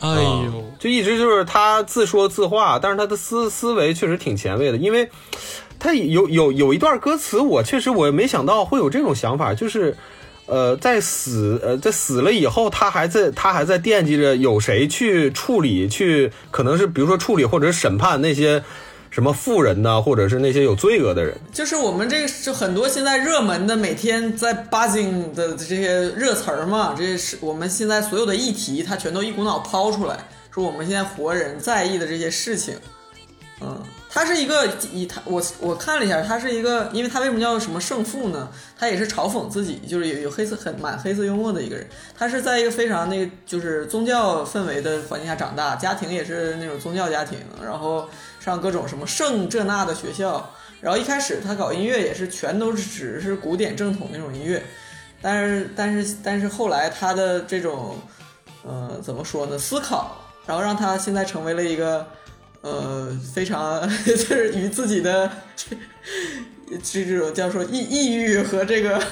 [0.00, 5.08] 哎呦，就一直就是他自说自话，但是他的思思维确实挺前卫的，因为
[5.78, 9.96] 他有有有一段歌词，我确实我没想到会有这种想法，就是
[10.46, 18.60] 呃，在死呃在死了以后，他还在他还在惦记着有谁去处理，去可能是比如说处理或者审判那些
[19.08, 21.38] 什么富人呐，或者是那些有罪恶的人。
[21.52, 30.18] 就是我们这个是很多现在热门的，每天在八经的这些热词儿嘛，这是我们现在所有的议题，他全都一股脑抛出来，
[30.52, 32.76] 说我们现在活人在意的这些事情。
[33.64, 38.48] 嗯，他是一个以他我我看了一下，他是一个，因为他为什么叫什么圣父呢？
[38.76, 41.88] 他也是嘲讽自己，就是有有黑色很满黑色幽默的一个人。
[42.18, 48.08] 他是在一个非常那个就是宗教氛围的环境下长大，家庭也是那种宗教家庭，然后
[48.40, 50.50] 上各种什么圣这那的学校。
[50.80, 54.60] 然后一开始他搞音乐也是全都只是古典正统那种音乐，
[55.20, 57.96] 但是但是但是后来他的这种
[58.64, 62.06] 呃怎么说呢思考，然后让他现在成为了一个
[62.62, 65.76] 呃非常 就是与自己的这
[67.04, 69.02] 这种叫说抑抑郁和这个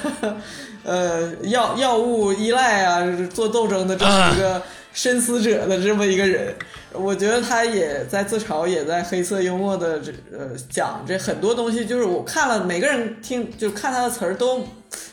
[0.83, 4.61] 呃药药物依赖啊做斗争的这么一个
[4.93, 6.53] 深思者的这么一个人。
[6.93, 14.67] 我觉得他也在自嘲，也在黑色幽默的这呃讲这很多东西，就是我看了每个人听就看他的词儿都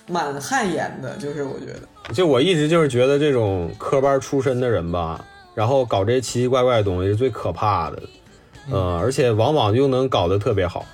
[0.09, 2.13] 蛮汗颜的，就是我觉得。
[2.13, 5.25] 就我一直就是觉得这种科班出身的人吧，
[5.59, 8.01] 然后搞这些奇奇怪怪的东西是最可怕的，
[8.71, 10.87] 呃，而且往往又能搞得特别好。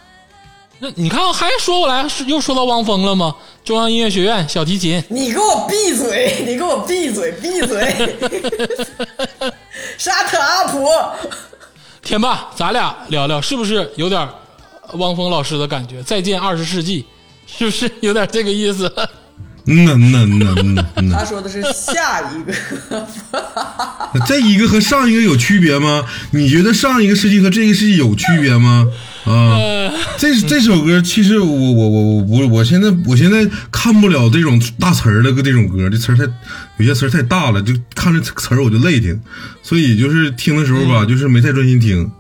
[0.79, 3.37] 那你看还说过来，又说到汪峰了吗？
[3.63, 6.47] 中央音乐学院小提琴，你给我闭嘴！
[6.47, 7.31] 你给我闭嘴！
[7.33, 8.17] 闭嘴！
[9.99, 10.89] 沙特阿普，
[12.01, 14.27] 天霸，咱俩聊聊，是不是有点
[14.95, 16.03] 汪峰老师的感觉？
[16.03, 17.05] 再见二十世纪，
[17.47, 18.91] 是不是有点这个意思？
[19.67, 22.53] 嗯呐嗯呐嗯呐嗯呐嗯呐，他说的是下一个，
[24.27, 26.05] 这一个和上一个有区别吗？
[26.33, 28.87] 你觉得上一个世纪和这个世纪有区别吗？
[29.25, 29.57] 啊，
[30.19, 36.25] 这这首歌其实我我我我我我现在我现在看不了这种大词儿的这种歌，这词儿太
[36.77, 39.19] 有些词儿太大了，就看着词儿我就累挺，
[39.63, 42.11] 所以就是听的时候吧，就是没太专心听，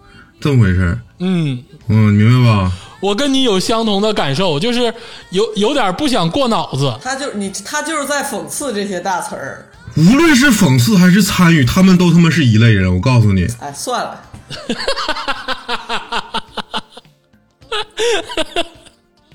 [0.40, 0.98] 这么回事儿。
[1.20, 2.72] 嗯，嗯，明白吧？
[3.04, 4.94] 我跟你有相同的感受，就是
[5.28, 6.90] 有有点不想过脑子。
[7.02, 9.68] 他就你他就是在讽刺这些大词儿。
[9.98, 12.94] 无论是讽刺还是参与，他们都他妈是一类人。
[12.94, 14.18] 我告诉你，哎，算了，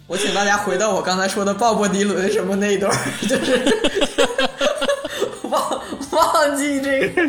[0.07, 3.63] 我请大家回到我刚才说的鲍勃迪伦什么那一段儿，就是
[5.43, 5.61] 忘
[6.11, 7.21] 忘记这个。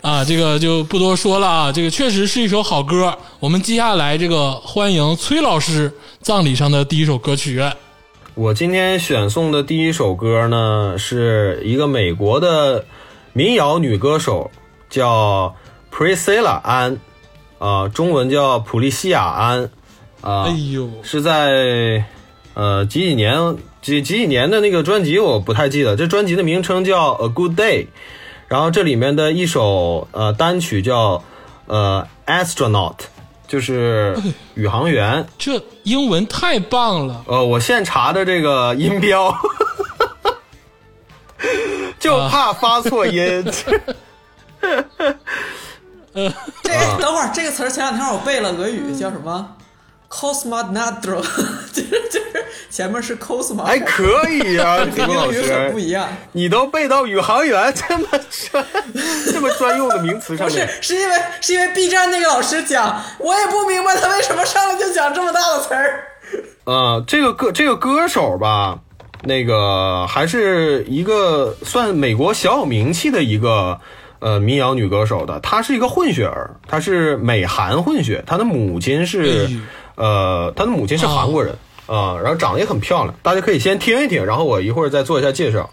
[0.02, 3.16] 啊，这个就不多说了啊，这个确实是一首好歌。
[3.40, 7.62] 我们接下来这个欢迎崔老师葬礼上的第一首歌曲。
[8.34, 12.84] 我今天选送的第一首歌呢，是一个美国的
[13.32, 14.50] 民谣女歌手，
[14.90, 15.54] 叫
[15.92, 16.98] Priscilla 安，
[17.58, 19.70] 啊、中文叫普利西亚安，
[20.20, 22.04] 啊、哎呦，是在
[22.54, 27.88] 呃几几年几几几年的那个专辑我不太记得，这专辑的名称叫 A Good Day，
[28.48, 31.22] 然后这里面的一首呃单曲叫
[31.66, 32.96] 呃 Astronaut，
[33.46, 34.16] 就是
[34.54, 35.26] 宇航员。
[35.38, 37.24] 这英文太棒了！
[37.26, 39.36] 呃，我现查的这个音标，
[42.00, 43.44] 就怕发错音。
[46.62, 49.56] 这等会儿这个词儿前两天我背了俄语，叫什么
[50.14, 51.20] ？Cosmonadro，
[51.74, 56.06] 就是就是前面是 cosmo，还可以呀、 李工老英语很不师，一样。
[56.30, 58.64] 你都背到宇航员这么专
[59.32, 66.04] 这么专用的名词上面不是，，是因为是因为 B 站那个老师讲，我也不明白他为什么上来就讲这么大的词儿。
[66.64, 68.78] 呃，这个歌这个歌手吧，
[69.24, 73.78] 那个还是一个算美国小有名气的一个
[74.20, 79.48] 呃民谣女歌手的，她是一个混血儿，她是美韩混血，她的母亲是
[79.96, 81.54] 呃，他的母亲是韩国人
[81.86, 85.68] 啊、然后长得也很漂亮，大家可以先听一听，然后我一会儿再做一下介绍。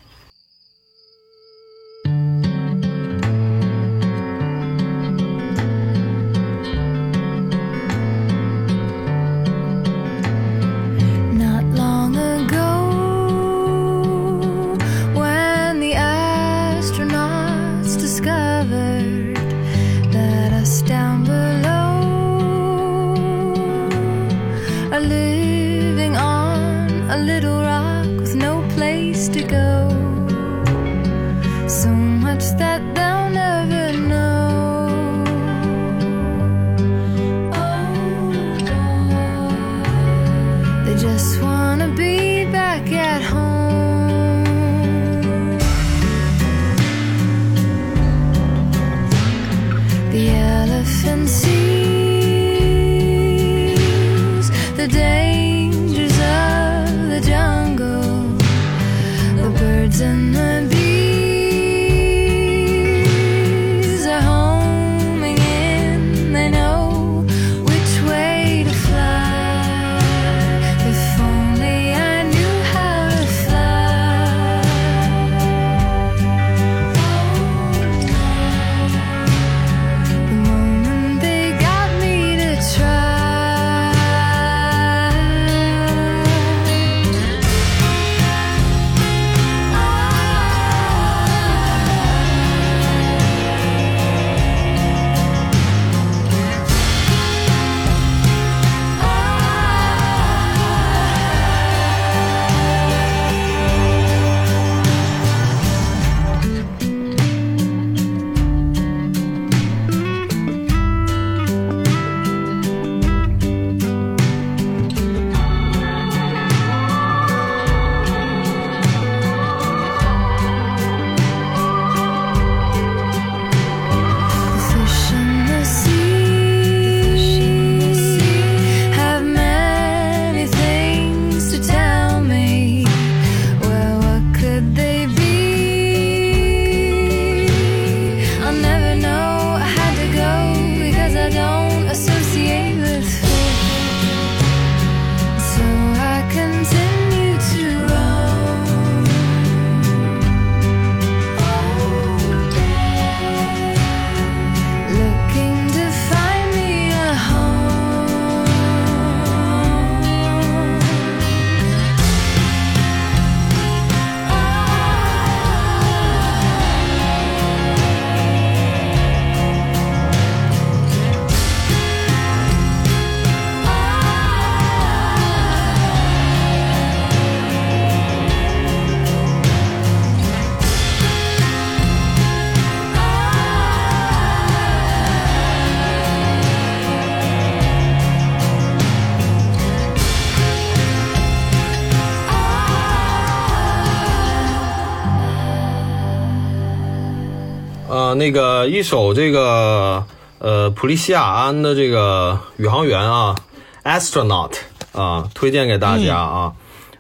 [198.72, 200.06] 一首这个
[200.40, 203.36] 呃普利西亚安的这个宇航员啊
[203.84, 204.54] ，astronaut
[204.94, 206.54] 啊，推荐给大家啊。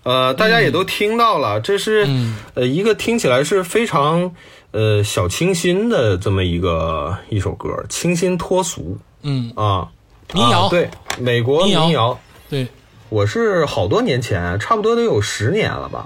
[0.03, 2.05] 呃，大家也都听到了，这是、
[2.55, 4.35] 呃一个听起来是非常
[4.71, 8.97] 呃小清新的这么一个一首歌，清新脱俗。
[9.21, 9.87] 嗯，啊。
[10.33, 10.63] 民谣。
[10.63, 11.85] 啊对，美国民谣。
[11.85, 12.19] 民谣，
[12.49, 12.67] 对，
[13.07, 16.05] 我是好多年前，差不多得有十年了吧，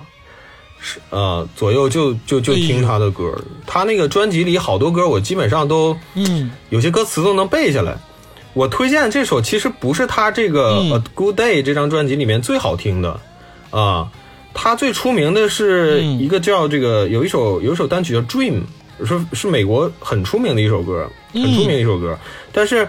[0.87, 6.51] 是呃左右就就就听他的歌，他那个专辑里好多歌我基本上都嗯。
[6.69, 7.97] 有些歌词都能背下来。
[8.53, 13.19] 我推荐这首其实不是他这个嗯《A Good Day》这张专辑里面最好听的。
[13.71, 14.07] 啊，
[14.53, 16.19] 他最出名的是嗯。
[16.19, 18.61] 一个叫这个有一首有一首单曲叫《Dream》，
[19.07, 22.15] 是是美国很出名的一首歌，很出名的一首歌，
[22.53, 22.87] 但是。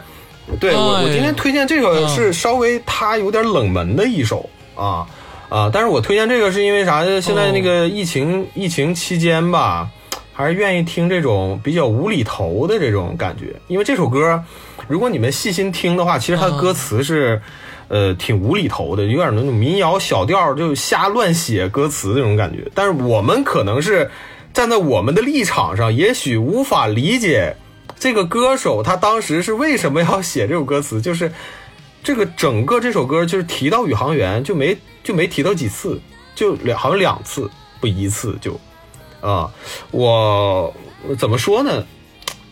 [0.61, 5.05] 对我，我今天推荐这个是稍微它有点冷门的一首啊
[5.49, 7.21] 啊，但是我推荐这个是因为啥呢？
[7.21, 9.89] 现在那个疫情、疫情期间吧，
[10.33, 14.43] 还是愿意听这种比较无厘头的这种感觉，因为这首歌，
[14.89, 17.41] 如果你们细心听的话，其实它的歌词是。
[17.89, 22.69] 呃，挺无厘头的，有点那种民谣小调，就瞎乱写歌词那种感觉。
[22.75, 24.11] 但是我们可能是
[24.53, 27.55] 站在我们的立场上，也许无法理解
[27.97, 31.31] 这个歌手他当时是为什么要写这首歌词，就是
[32.03, 34.77] 这个整个这首歌就是提到宇航员就没
[35.07, 36.01] 就没提到几次，
[36.35, 37.49] 就两好像两次
[37.81, 38.59] 不一次就
[39.21, 39.49] 啊，
[39.93, 40.75] 我
[41.17, 41.87] 怎么说呢？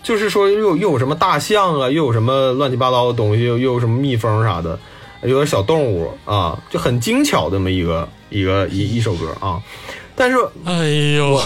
[0.05, 4.78] 就是说又又有什么大象啊，又有什么乱七八糟的东西，又又有什么蜜蜂啥的，
[5.22, 9.61] 有点小动物啊，就很精巧这么一个一个一一首歌啊。
[10.14, 10.84] 但是哎
[11.16, 11.42] 呦，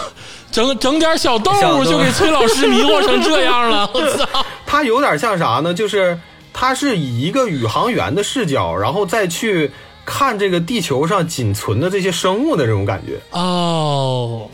[0.53, 4.29] 整整点小动物物就给崔老师迷惑成这样了，我操！
[4.67, 5.73] 他有点像啥呢？
[5.73, 6.21] 就是
[6.53, 9.71] 他是以一个宇航员的视角，然后再去
[10.11, 14.49] 看这个地球上仅存的这些生物的这种感觉哦，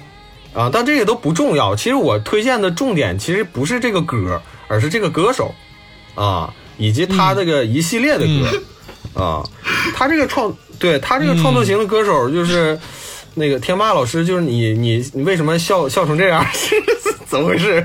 [0.52, 0.68] 啊。
[0.72, 1.76] 但这个都不重要。
[1.76, 5.55] 其实我推荐的重点其实不是这个歌，而是这个歌手
[6.16, 9.44] 啊，以及他这个一系列的歌、啊。
[9.94, 12.78] 他这个创对他这个创作型的歌手就是。
[13.36, 16.46] 那个天霸老师，就是你，你，你为什么笑笑成这样？
[16.55, 16.80] 是
[17.26, 17.84] 怎么回事？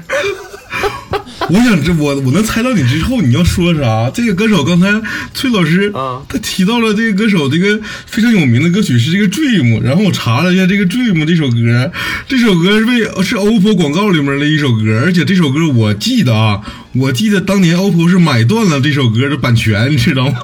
[1.49, 4.09] 我想知我我能猜到你之后你要说啥？
[4.13, 4.87] 这个歌手刚才
[5.33, 11.91] 崔老师啊他提到了这个歌手这个非常有名的歌曲是这个 Dream，然后我查了一下这个 Dream 这首歌，
[12.27, 16.61] 这首歌是被是 OPPO 广告里面的一首歌，而且这首歌我记得啊，
[16.93, 20.39] 我记得当年 OPPO 是买断了这首歌的版权，你知道吗？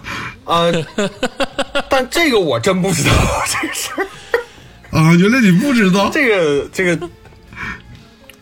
[0.46, 1.10] 啊呃，
[1.90, 3.12] 但这个我真不知道
[3.50, 4.08] 这个事儿。
[4.92, 6.10] 啊，原来你不知道。
[6.14, 7.10] 这个这个，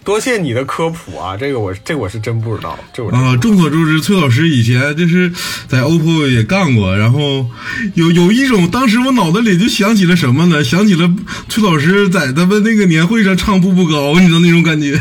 [0.03, 1.37] 多谢你的科普啊！
[1.37, 5.31] 这个我这个我是真不知道，这我真啊，众所周知，崔老师以前就是
[5.67, 7.45] 在 OPPO 也干过，然后
[7.93, 10.63] 有有一种，当时我脑子里就想起了什么呢？
[10.63, 11.09] 想起了
[11.47, 14.99] 崔老师在他们那个年会上唱《步步高》，你知道那种感觉。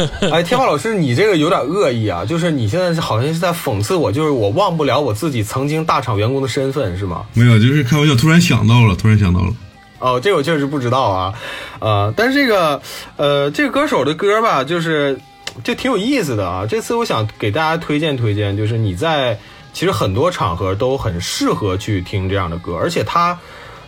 [0.32, 2.24] 哎，天霸老师，你这个有点恶意啊！
[2.24, 7.24] 就是你现在是好像是在讽刺我，就是我忘不了我自己曾经大厂员工的身份，是吗？
[7.34, 9.52] 没有，就是开玩笑，突然想到了，突然想到了。
[10.00, 11.34] 哦，这个我确实不知道啊，
[11.78, 12.80] 呃，但是这个
[13.16, 15.16] 呃，这个歌手的歌吧，就是
[15.62, 16.66] 就挺有意思的啊。
[16.68, 19.38] 这次我想给大家推荐推荐，就是你在
[19.72, 23.38] 其实很多场合都很适合去听这样的歌，而且他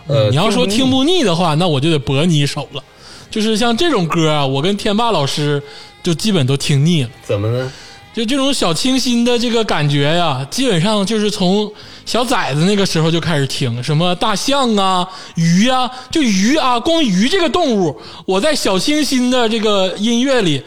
[0.06, 2.82] 呃，你要说听不不腻的话，那我就得驳你一手了。
[3.30, 5.62] 就是像这种歌啊，我跟天霸老师
[6.02, 7.10] 就基本都听腻了。
[7.22, 7.72] 怎么呢？
[8.12, 11.72] 就这种小清新的这个感觉呀，基本上就是从
[12.04, 20.62] 小崽子那个时候就开始听，什么大象啊、鱼啊，就鱼啊，光鱼这个动物，我在小清新的这个音乐里，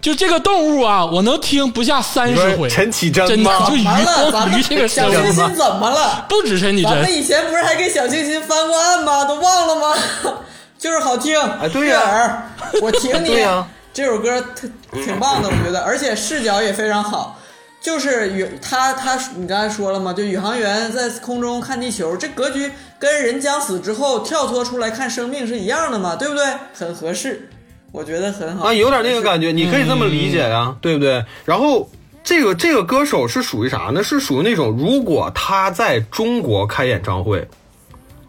[0.00, 6.26] 就这个动物啊，我能听不下三你十回，陈绮贞真的吗就鱼完了，咱光鱼们这个，小清新怎么了？
[6.28, 9.24] 不止陈绮咱们，以前不是还给小清新翻过案吗？
[9.24, 9.94] 都忘了吗？
[10.78, 12.52] 就是好听，哎对呀悦耳。
[12.82, 17.36] 我挺你，对呀这首歌特挺棒的，我觉得，而且视角也非常好。
[17.80, 26.44] 就是宇他他，你刚才说了嘛，就宇航员在空中看地球，这格局跟人将死之后跳脱出来看生命是一样的嘛，对不对？
[26.74, 27.48] 很合适，
[27.90, 31.24] 我觉得很好啊，有点那个感觉，你可以这么理解呀、对不对？
[31.46, 31.88] 然后
[32.22, 34.02] 这个这个歌手是属于啥呢？
[34.02, 37.48] 是属于那种如果他在中国开演唱会，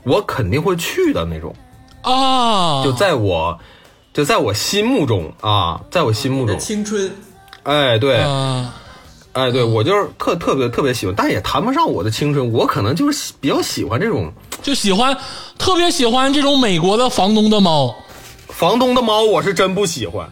[0.04, 1.54] 我肯定会去的那种。
[2.04, 3.60] 啊，就在我
[4.14, 7.12] 就在我心目中啊，在我心目中，青春。
[7.64, 8.74] 哎，对，啊，
[9.34, 15.18] 哎，对我就是特特别特别喜欢，但也谈不上我的青春，我可能就是喜比较喜欢这种就喜欢，
[15.58, 17.96] 特别喜欢这种美国的房东的猫。
[18.50, 20.30] 房东的猫，我是真不喜欢。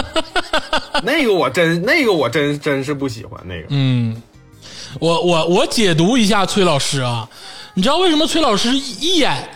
[1.02, 3.66] 那个我真，那个我真真是不喜欢那个。
[3.70, 4.22] 嗯，
[5.00, 7.26] 我我我解读一下崔老师啊，
[7.72, 9.48] 你知道为什么崔老师一一眼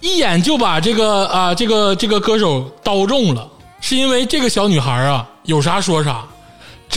[0.00, 3.50] 一眼就把这个啊这个这个歌手刀中了？
[3.80, 6.24] 是因为这个小女孩啊，有啥说啥，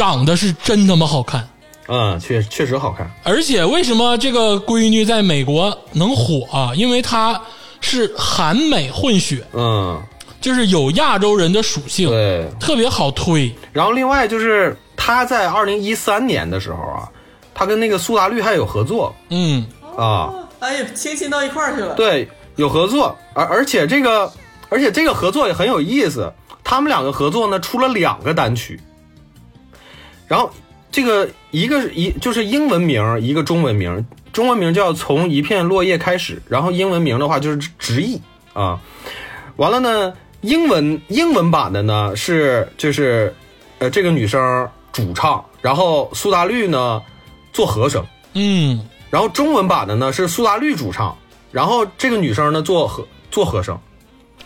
[0.01, 1.47] 长得是真他妈好看。
[1.87, 3.07] 嗯，确确实好看。
[3.23, 6.71] 而且为什么这个闺女在美国能火啊？
[6.73, 7.39] 因为她
[7.81, 10.01] 是韩美混血，嗯，
[10.41, 12.49] 就是有亚洲人的属性，对。
[12.59, 13.53] 特别好推。
[13.71, 17.07] 然后另外就是她在二零一三年的时候啊，
[17.53, 19.63] 她跟那个苏打绿还有合作嗯，
[19.95, 21.93] 啊，哎呀，亲亲到一块儿去了。
[21.93, 24.33] 对，有合作，而而且这个
[24.69, 26.33] 而且这个合作也很有意思，
[26.63, 28.79] 他们两个合作呢出了两个单曲，
[30.31, 30.49] 然后
[30.89, 38.17] 这个一个一就是英文名，一个中文名，中文名叫从一片落叶开始，然后英文名的话就是直译
[38.53, 38.79] 啊，
[39.57, 43.35] 完了呢，英文英文版的呢是就是
[43.79, 47.01] 呃这个女生主唱，然后苏打绿呢
[47.51, 48.01] 做和声。
[48.31, 51.13] 嗯，然后中文版的呢是苏打绿主唱，
[51.51, 53.77] 然后这个女生呢做和做和声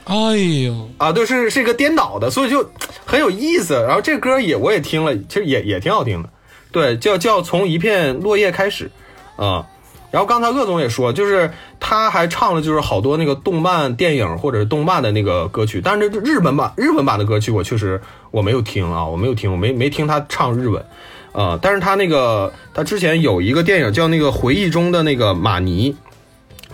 [0.05, 2.69] 哎呦，啊，对，是是一个颠倒的，所以就
[3.05, 3.73] 很有意思。
[3.73, 6.29] 然后这歌也我也听了，其实也也挺好听的，
[6.71, 8.89] 对，叫叫从一片落叶开始
[9.35, 9.65] 啊。
[10.11, 17.99] 然后刚才鄂总也说，就是他还唱了就是好多那个动漫电影或者是动漫的那个歌曲，但是这日本版日本版的歌曲我确实
[18.31, 20.85] 我没有听啊，我没有听，我没没听他唱日文。
[21.33, 25.93] 啊、但是他那个他之前有一个电影叫那个回忆中的那个马尼，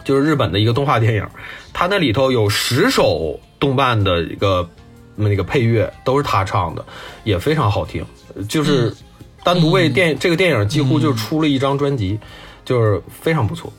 [0.03, 1.25] 就是日本的一个动画电影，
[1.74, 4.67] 他那里头有十首动漫的一个
[5.15, 6.84] 那个配乐都是他唱的，
[7.24, 8.03] 也非常好听，
[8.47, 8.95] 就是
[9.43, 12.19] 单独为电、这个电影几乎就出了一张专辑，
[12.63, 13.72] 就是非常不错。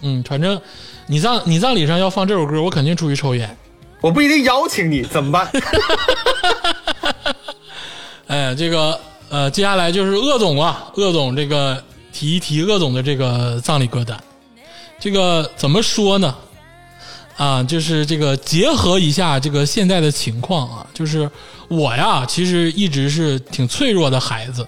[0.00, 0.60] 嗯，反正
[1.06, 3.56] 你葬你葬礼上要放这首歌，我肯定出去抽烟。
[4.00, 5.50] 我不一定邀请你，怎么办？
[8.28, 14.22] 哎，这个呃，接下来就是鄂总啊，鄂总这个提一提鄂总的这个葬礼歌单，
[15.00, 16.34] 这个怎么说呢？
[17.38, 21.30] 啊，就是这个结合一下这个现在的情况啊，就是
[21.68, 24.66] 我呀，其实一直是挺脆弱的孩子，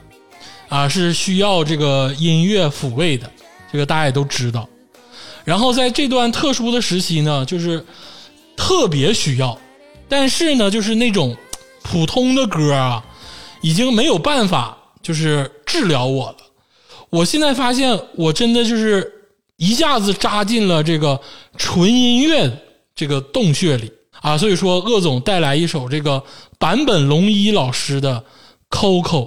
[0.68, 3.28] 啊，是需要这个音乐抚慰的，
[3.72, 4.68] 这个大家也都知道。
[5.44, 7.84] 然后在这段特殊的时期呢，就是
[8.56, 9.58] 特别需要，
[10.08, 11.36] 但是呢，就是那种
[11.82, 13.04] 普通的歌啊，
[13.62, 16.36] 已经没有办法就是治疗我了。
[17.08, 19.12] 我现在发现，我真的就是
[19.60, 21.20] 一下子扎进了这个
[21.58, 22.50] 纯音乐
[22.94, 23.92] 这个洞穴里
[24.22, 24.36] 啊。
[24.36, 26.22] 所以说，鄂总带来一首这个
[26.58, 28.24] 坂本龙一老师的
[28.76, 29.26] 《Coco》。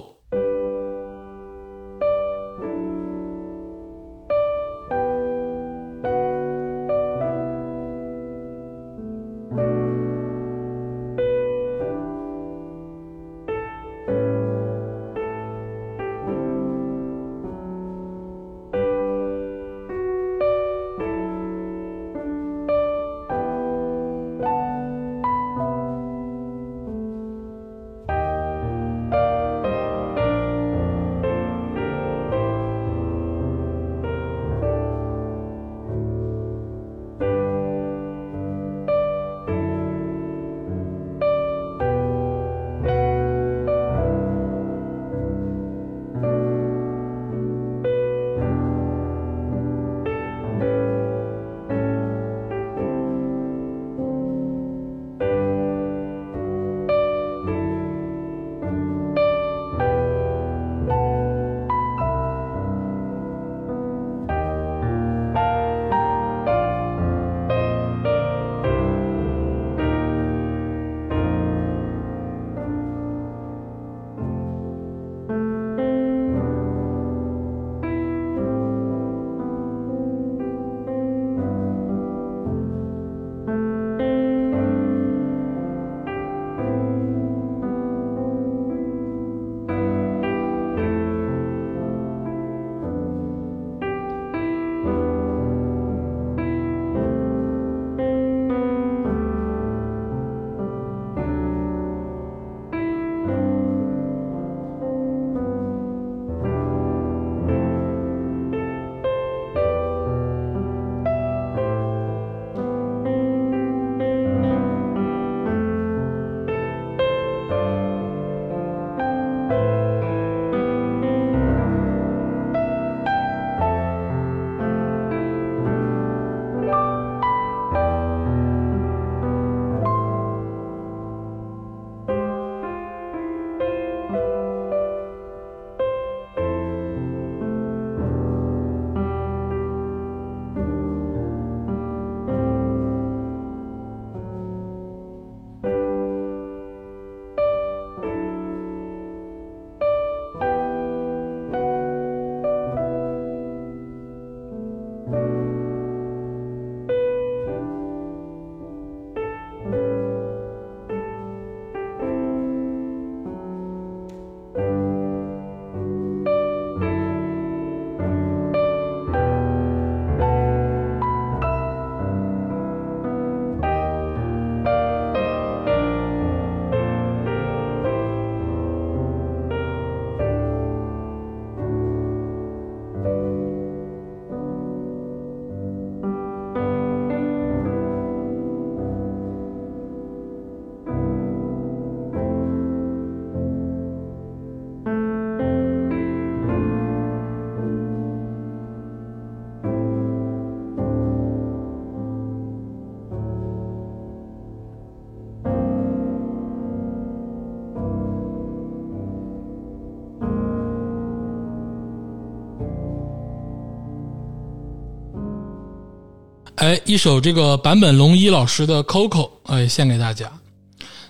[216.64, 220.32] 哎，一首这个坂本龙一老师的《Coco》，哎，献给大家。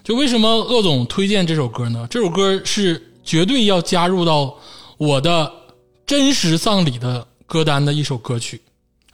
[0.03, 2.09] 就为什么鄂总推荐这首歌呢？
[2.11, 4.53] 这首歌是绝对要加入到
[4.99, 5.49] 我的
[6.05, 8.61] 真实丧礼的歌单的一首歌曲，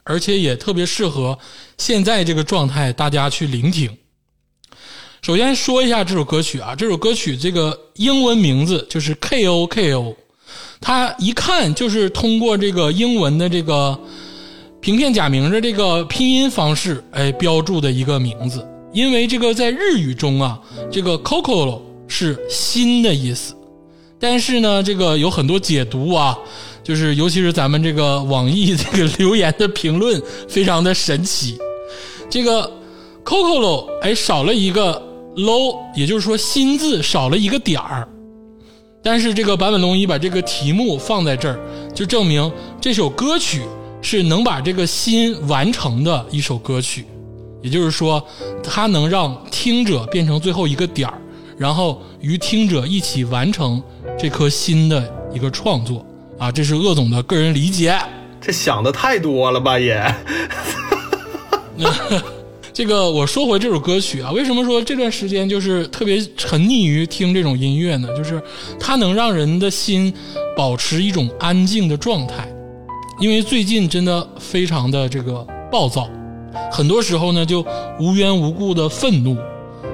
[0.03, 1.37] 而且也特别适合
[1.77, 3.95] 现在这个状态大家去聆听。
[5.21, 10.17] 首先说一下这首歌曲啊，这首歌曲这个英文名字就是 K O K O，
[10.79, 13.99] 它一看就是通过这个英文的这个
[14.81, 18.67] 平片假名的这个拼音方式，哎，标注的一个名字。
[18.91, 20.59] 因为这个在日语中啊，
[20.91, 23.53] 这个 Coco 是新的意思，
[24.19, 26.35] 但是呢，这个有很多解读啊，
[26.83, 30.19] 就是尤其是咱们这个网易这个留言的评论
[30.49, 31.57] 非常的神奇。
[32.27, 32.69] 这个
[33.23, 34.99] Coco 哎少了一个
[35.35, 38.07] low，也就是说新字少了一个点儿。
[39.03, 41.59] 但是这个坂本龙一把这个题目放在这儿，
[41.93, 42.51] 就证明
[42.81, 43.61] 这首歌曲
[44.01, 47.05] 是能把这个心完成的一首歌曲。
[47.61, 48.25] 也就是说，
[48.63, 51.21] 它能让听者变成最后一个点儿，
[51.57, 53.81] 然后与听者一起完成
[54.17, 56.03] 这颗心的一个创作
[56.39, 57.95] 啊，这是鄂总的个人理解。
[58.41, 60.03] 这想的太多了吧也？
[62.73, 68.07] 这个我说回这首歌曲啊，为什么说这段时间就是特别沉溺于听这种音乐呢？
[68.17, 68.41] 就是
[68.79, 70.11] 它能让人的心
[70.57, 72.47] 保持一种安静的状态，
[73.21, 76.09] 因为最近真的非常的这个暴躁，
[76.71, 77.63] 很多时候呢就
[77.99, 79.37] 无缘无故的愤怒，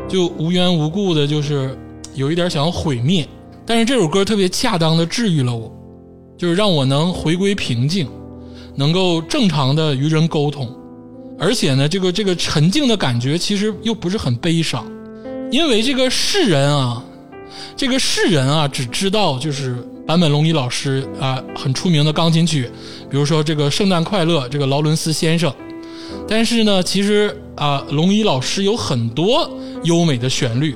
[0.08, 1.78] 就无缘无故的就是
[2.16, 3.28] 有一点想要毁灭。
[3.66, 5.70] 但是这首歌特别恰当的治愈了我，
[6.38, 8.08] 就是让我能回归平静，
[8.76, 10.74] 能够正常的与人沟通。
[11.38, 14.90] 而且呢，这个这个沉静的感觉其实又不是很悲伤，
[15.52, 17.04] 因为这个世人啊，
[17.76, 22.72] 这个世人啊，只知道就是坂本龙一老师啊很出名的钢琴曲，
[23.10, 25.54] 比如说这个《圣诞快乐》，这个劳伦斯先生。
[26.26, 29.50] 但是呢，其实啊，龙一老师有很多
[29.84, 30.74] 优美的旋律，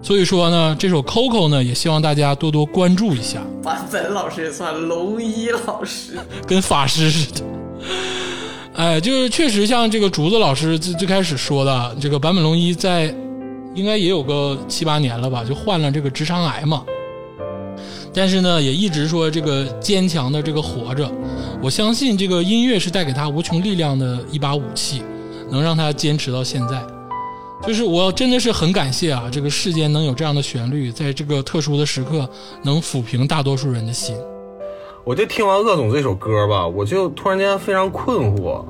[0.00, 6.16] 所以说呢，这首《Coco》呢，也希望大家多多关注一下，坂本老师也算龙一老师，
[6.46, 7.44] 跟法师似的。
[8.76, 13.12] 哎，就是确实像这个竹子老师最最开始说的，这个坂本龙一在
[13.74, 16.84] 应该也有个七八年了吧，就患了这个直肠癌嘛。
[18.12, 21.10] 但是呢，也一直说这个坚强的这个活着。
[21.62, 25.02] 我相信这个音乐是带给他无穷力量的一把武器，
[25.50, 26.82] 能让他坚持到现在。
[27.66, 32.28] 就是我真的是很感谢啊，这个世间能有这样的旋律，在这个特殊的时刻
[32.62, 34.16] 能抚平大多数人的心。
[35.04, 38.64] 我就听完鄂总这首歌吧，我就突然间非常困惑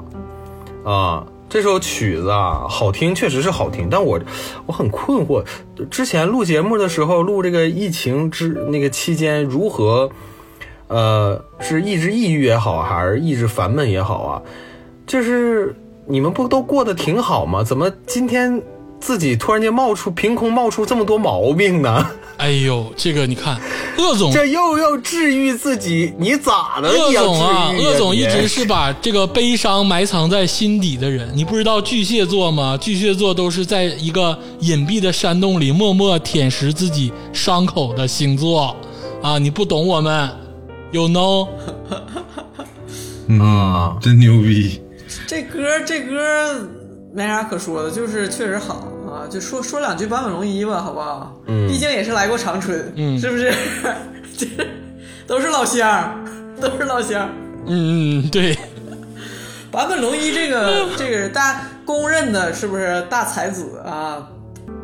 [0.84, 1.24] 啊！
[1.51, 4.21] 这首曲子啊，好听确实是好听，但我
[4.67, 5.45] 我很困惑。
[5.91, 10.09] 之前录节目的时候，录这个疫情之那个期间，如何
[10.87, 14.43] 呃是抑制抑郁也好，还是抑制烦闷也好啊？
[15.09, 15.75] 就是
[16.07, 17.65] 你们不都过得挺好吗？
[17.65, 18.63] 怎么今天
[19.01, 22.07] 自己突然间冒出凭空冒出这么多毛病呢？
[22.37, 23.61] 哎呦，这个你看，
[23.99, 26.89] 鄂总这又要治愈自己，你咋的？
[26.89, 31.31] 鄂总啊，鄂总一直是把这个悲伤埋藏在心底的人。
[31.35, 32.79] 你不知道巨蟹座吗？
[32.81, 38.75] 巨蟹座都是在一个隐蔽的山洞里默默舔食自己伤口的星座
[39.23, 39.39] 啊！
[39.39, 40.31] 你不懂我们
[40.93, 41.47] ，you know？
[43.27, 44.81] 嗯，真牛逼。
[45.27, 46.69] 这歌这歌
[47.13, 49.27] 没啥可说的，就是确实好啊。
[49.29, 51.41] 就说说两句坂本龙一吧，好不好？
[51.47, 53.53] 嗯，毕竟也是来过长春，嗯是不是？
[54.37, 54.47] 这
[55.27, 56.25] 都是老乡，
[56.61, 57.29] 都是老乡。
[57.67, 58.57] 嗯嗯，对，
[59.71, 64.27] 坂本龙一这个 这个大公认的是不是大才子啊，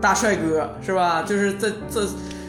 [0.01, 1.23] 大帅哥是吧？
[1.23, 2.03] 就是在这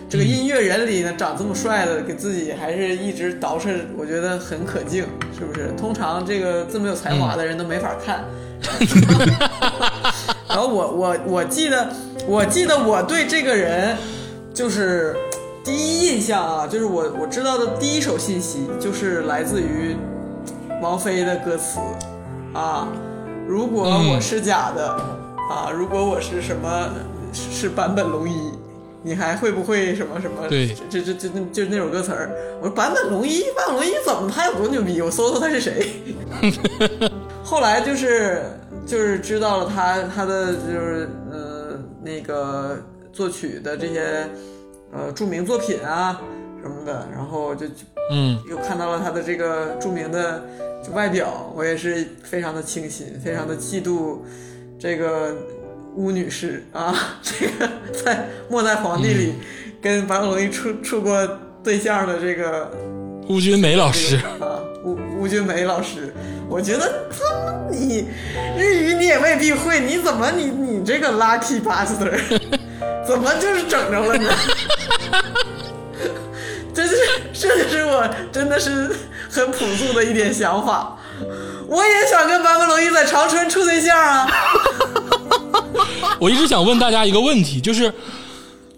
[0.10, 5.06] 这个音乐人里呢，长这么帅的，给自己还是一直捯饬，我觉得很可敬，
[5.38, 5.70] 是不是？
[5.78, 8.24] 通常这个这么有才华的人都没法看。
[10.48, 11.90] 然后我我我记得
[12.28, 13.96] 我记得我对这个人
[14.54, 15.16] 就是
[15.64, 19.96] 第一印象啊，就是我我知道的第一手信息就是来自于
[20.82, 21.80] 王菲的歌词
[22.54, 22.88] 啊，
[23.48, 24.90] 如果我是假的、
[25.50, 26.90] 啊，如果我是什么
[27.34, 28.34] 是是坂本龙一。
[29.04, 30.48] 你还会不会什么什么？
[30.50, 32.30] 对这这这这就是那首歌词儿。
[32.60, 35.02] 我说坂本龙一，坂本龙一怎么他有多牛逼？
[35.02, 36.04] 我搜搜他是谁。
[37.50, 38.42] 后来就是
[38.86, 42.78] 就是知道了他他的就是呃那个
[43.14, 44.28] 作曲的这些
[44.92, 46.20] 呃著名作品啊
[46.62, 47.76] 什么的，然后就就
[48.12, 48.38] 嗯。
[48.50, 50.44] 又看到了他的这个著名的
[50.86, 54.18] 就外表，我也是非常的清新，非常的嫉妒
[54.78, 55.34] 这个
[55.96, 57.70] 巫女士啊，这个
[58.04, 58.16] 在
[58.50, 59.36] 《末代皇帝》里
[59.82, 61.26] 跟坂本龙一处处过
[61.64, 62.70] 对象的这个
[63.30, 66.14] 吴君梅老师，啊，吴吴君梅老师，
[66.50, 67.18] 我觉得他
[67.70, 68.08] 你
[68.58, 72.18] 日语你也未必会，你怎么你你这个 lucky bastard
[73.06, 74.32] 怎么就是整着了呢？
[76.74, 76.98] 这就是
[77.34, 78.96] 这就是我真的是
[79.30, 80.98] 很朴素的一点想法。
[81.68, 84.28] 我也想跟坂本龙一在长春处对象啊！
[86.20, 87.94] 我一直想问大家一个问题，就是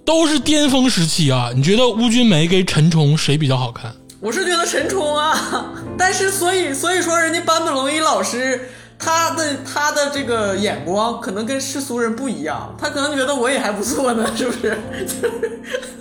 [0.04, 3.94] 都是巅峰时期啊，你觉得邬君梅跟陈冲谁比较好看？
[4.22, 14.78] 我是觉得陈冲啊， 但是所以所以说人家坂本龙一老师他的他的这个眼光可能跟世俗人不一样，他可能觉得我也还不错呢， 是不是？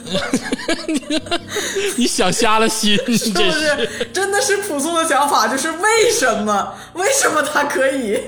[1.96, 3.40] 你想瞎了心，是不。
[3.40, 3.88] 是？
[4.12, 6.74] 真的是朴素的想法，就是为什么？
[6.94, 8.18] 为什么他可以？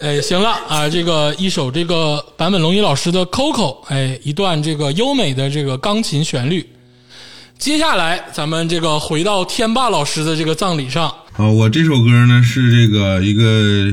[0.00, 6.68] 哎，行了啊，这个一首这个坂本龙一老师的《Coco》，哎，一段这个优美的这个钢琴旋律。
[7.58, 13.92] 接下来，咱们这个回到天霸老师的这个葬礼上，啊，我这首歌呢是这个一个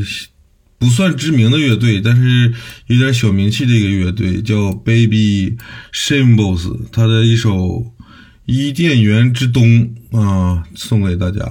[0.78, 2.54] 不算知名的乐队，但是
[2.86, 5.58] 有点小名气的一个乐队，叫 Baby
[5.92, 7.52] Shambles，他的一首
[8.46, 9.90] 《伊甸园之冬》
[10.22, 11.42] 啊，送给大家。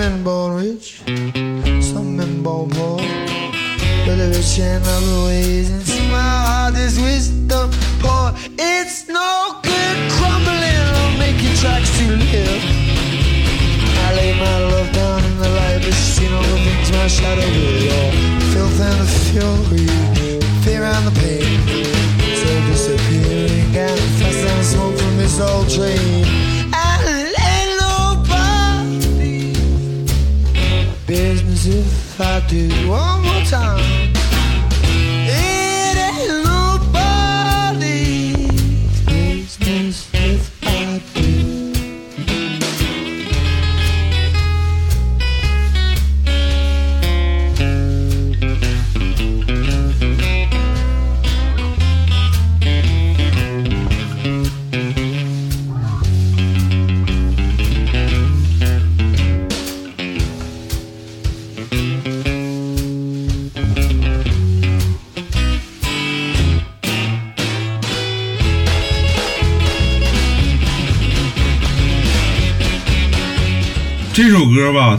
[0.00, 1.02] Men born rich,
[1.92, 2.96] some men born poor.
[4.06, 7.68] But the rich in other ways, and see my heart is wisdom
[8.00, 8.32] poor.
[8.56, 12.62] It's no good crumbling or making tracks to live.
[14.04, 17.06] I lay my love down in the light, but she seen all the things my
[17.18, 17.92] shadow will.
[17.98, 18.12] All
[18.52, 19.86] filth and the fury,
[20.64, 21.60] fear and the pain.
[22.40, 26.19] So disappearing and fast and smoke from this old train.
[32.22, 34.09] I do one more time.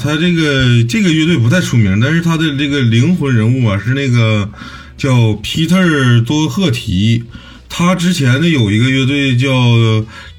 [0.01, 4.49] 他，这个这个乐队不太出名，但是他的这个灵魂人物啊是那个
[4.97, 5.77] 叫皮特·
[6.25, 7.23] 多赫提。
[7.69, 9.49] 他之前呢有一个乐队叫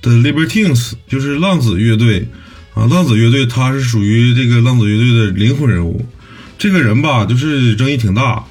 [0.02, 2.28] The Libertines，就是浪子乐队
[2.74, 2.86] 啊。
[2.86, 6.04] 浪子乐队他是属于这个浪子乐队的灵魂人物。
[6.58, 8.44] 这个人吧，就是争议挺大，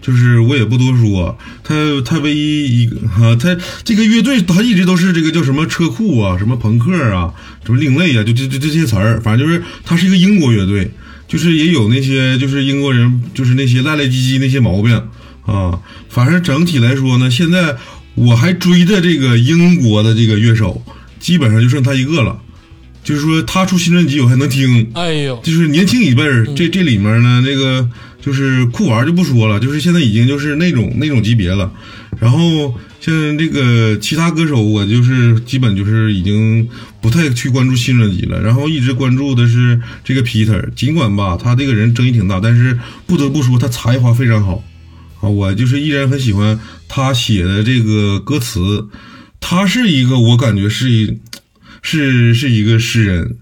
[0.00, 1.36] 就是我也不多说。
[1.62, 1.74] 他
[2.04, 7.32] 他唯一一个啊，他这个乐队他一直都是这个叫什么车库啊，什么朋克啊，
[7.64, 10.90] 什么另类啊，就这这这些词儿，反正就是他是一个英国乐队，
[11.26, 15.02] 就是也有那些就是英国人就是那些赖赖唧唧那些毛病
[15.44, 15.80] 啊。
[16.08, 17.76] 反正整体来说呢，现在
[18.14, 20.82] 我还追的这个英国的这个乐手，
[21.20, 22.40] 基本上就剩他一个了。
[23.04, 27.88] 就是说他出新专辑我还能听，哎呦，就是年轻一辈儿，这这里面呢，那个
[28.20, 31.72] 就是酷玩就不说了，就是现在已经就是那种那种级别了。
[32.20, 36.68] 然后像这个其他歌手，我就是基本就是已经
[37.00, 40.68] 不太去关注新专辑了，然后一直关注的是这个 Peter。
[40.74, 44.64] 尽管吧，他这个人争议挺大，但是不得不说他才华非常好
[45.20, 46.58] 啊，我就是依然很喜欢
[46.88, 48.88] 他写的这个歌词。
[49.38, 51.20] 他是一个我感觉是一
[51.82, 53.36] 是是一个诗人，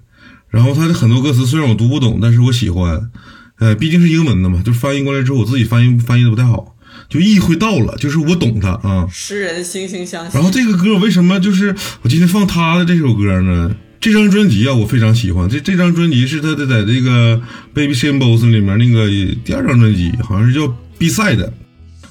[0.50, 3.10] 然后他的很多歌词虽然我读不懂，但是我喜欢。
[3.58, 6.76] 呃，毕竟是英文的嘛，就翻译过来之后，我自己翻译翻译的不太好，
[7.08, 9.06] 就意会到了，就是我懂它啊。
[9.10, 10.42] 诗人惺惺相惜然。
[10.42, 13.74] 后这个歌为什么就是我今天放他的这首歌呢？
[13.98, 15.48] 这张专辑啊，我非常喜欢。
[15.48, 17.40] 这这张专辑是他的在这个
[17.72, 19.08] Baby Shambles 里面那个
[19.42, 21.50] 第二张专辑，好像是叫 Beside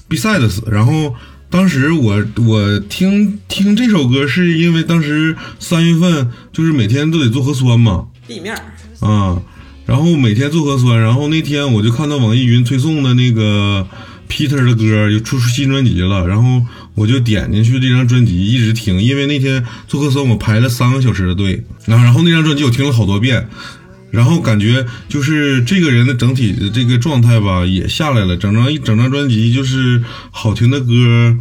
[0.08, 0.68] Besides。
[0.68, 1.14] 然后
[1.48, 9.40] 当时我我听听这首歌，是因为当时三月份就是每天都得做核酸嘛，地面儿啊，
[9.86, 13.86] 然后每天做核酸，然后那天我就看到网易云推送的那个
[14.28, 16.66] Peter 的歌又出出新专辑了，然后
[16.96, 23.48] 我就点进去这张专辑一直听，因为那天做核酸我排了三个小时的队，然后然后那张专辑我听了好多遍，
[24.10, 31.36] 然后感觉就是这个人的整体的这个状态吧也下来了，整张一整张专辑就是好听的歌，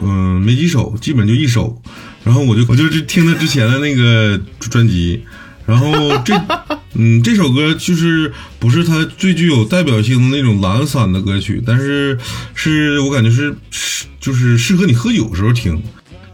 [0.00, 1.82] 嗯，没几首，基本就一首，
[2.24, 5.22] 然后我就我就是听他之前的那个专辑。
[5.70, 6.34] 然后这，
[6.98, 12.18] 嗯，这首歌就是不是他最具有代表性的那种懒散的歌曲，但是
[12.54, 15.80] 是我感觉是是就是适合你喝酒时候听，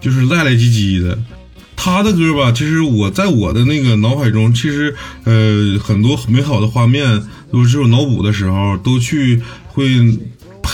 [0.00, 1.18] 就是赖赖唧唧的。
[1.76, 7.22] 他的歌吧，其实我在我的那个脑海中，其实呃很多美好的画面，
[7.52, 9.86] 都是我脑补的时候都去会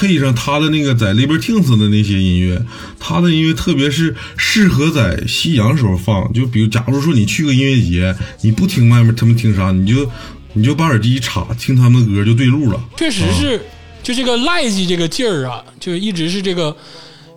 [0.02, 2.60] 配上他的那个在 Libertines 的那些音乐，
[2.98, 6.32] 他的音乐特别是适合在夕阳时候放。
[6.32, 10.10] 就比如，假如说你去个音乐节，你不听外面他们听啥，你就
[10.54, 12.82] 你就把耳机一插，听他们的歌就对路了。
[12.96, 13.60] 确实是，
[14.02, 16.76] 就这个赖叽这个劲儿啊，就一直是这个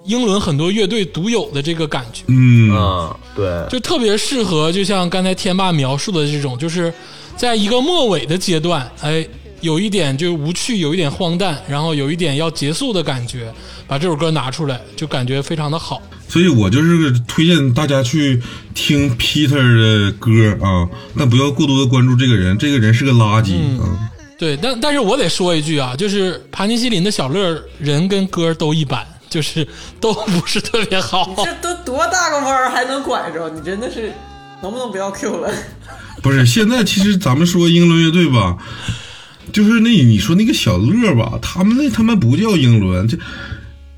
[0.05, 6.91] 英伦很多乐队独有的这个感觉，嗯，啊，对，就特别适合，就像刚才天霸描述的这种，就是
[7.37, 9.27] 在一个末尾的阶段，哎，
[9.61, 13.53] 有一点就无趣，有一点荒诞，然后有一点要结束的感觉，
[13.87, 16.01] 把这首歌拿出来，就感觉非常的好。
[16.27, 18.41] 所以我就是推荐大家去
[18.73, 24.11] 听 Peter 的歌啊，但不要过多的关注这个人，这个人是个垃圾啊。
[24.37, 29.65] 对，但但是我得说一句啊，就是盘尼西林的小乐人跟歌都一般，就是
[30.01, 31.33] 都不是特别好。
[31.45, 33.49] 这都多大个弯儿还能拐着？
[33.51, 34.11] 你真的是
[34.61, 35.49] 能不能不要 Q 了？
[36.21, 38.57] 不是，现在其实咱们说英伦乐队吧，
[39.55, 43.17] 就是那你说那个小乐吧，他们那他妈不叫英伦，这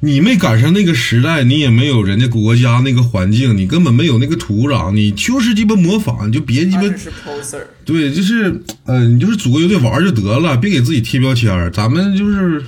[0.01, 7.63] 你没赶上那个时代，你也没有人家国家那个环境，你根本没有那个土壤，你就是鸡巴模仿，你就别鸡巴只是 poser。
[7.83, 11.71] 对，就是呃，你就是组个乐队玩就得了，别给自己贴标签儿。
[11.71, 12.63] 咱们就是、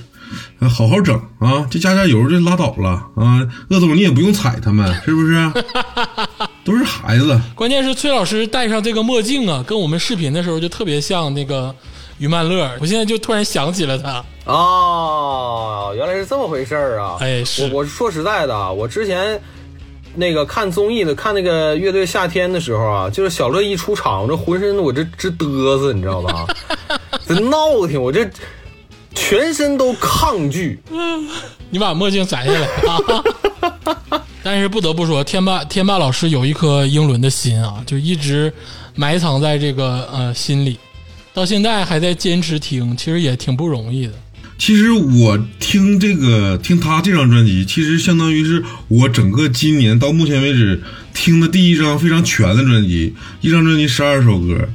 [0.58, 3.46] 呃好好整啊，这加加油就拉倒了啊。
[3.68, 5.52] 鄂总你也不用踩他们，是不是？
[6.66, 7.40] 都是孩子。
[7.54, 11.72] 关键是崔老师戴上这个墨镜啊，跟我们视频的时候就特别像那个
[12.20, 12.70] 于曼乐。
[12.80, 17.16] 我现在就突然想起了他，哦，原来是这么回事儿啊！
[17.18, 19.40] 哎是我我说实在的啊，我之前
[20.14, 26.46] 那个看综艺的，看那个乐队夏天的时候啊，就是小乐一出场，我这浑身我这直嘚瑟，你知道吧？
[27.26, 28.28] 这闹挺，我这
[29.14, 30.78] 全身都抗拒。
[30.90, 31.28] 嗯
[31.72, 34.22] 你把墨镜摘下来啊！
[34.42, 38.52] 但是不得不说，天霸天霸老师有一颗英伦的心啊，就一直
[38.96, 40.76] 埋藏在这个呃心里，
[41.32, 44.12] 到现在还在坚持听，其实也挺不容易的。
[44.58, 50.82] 其实我听这个听他这张专辑，其实相当于是我整个今年到目前为止
[51.14, 54.68] 听的第一张非常全的专辑，一张专辑十二首歌。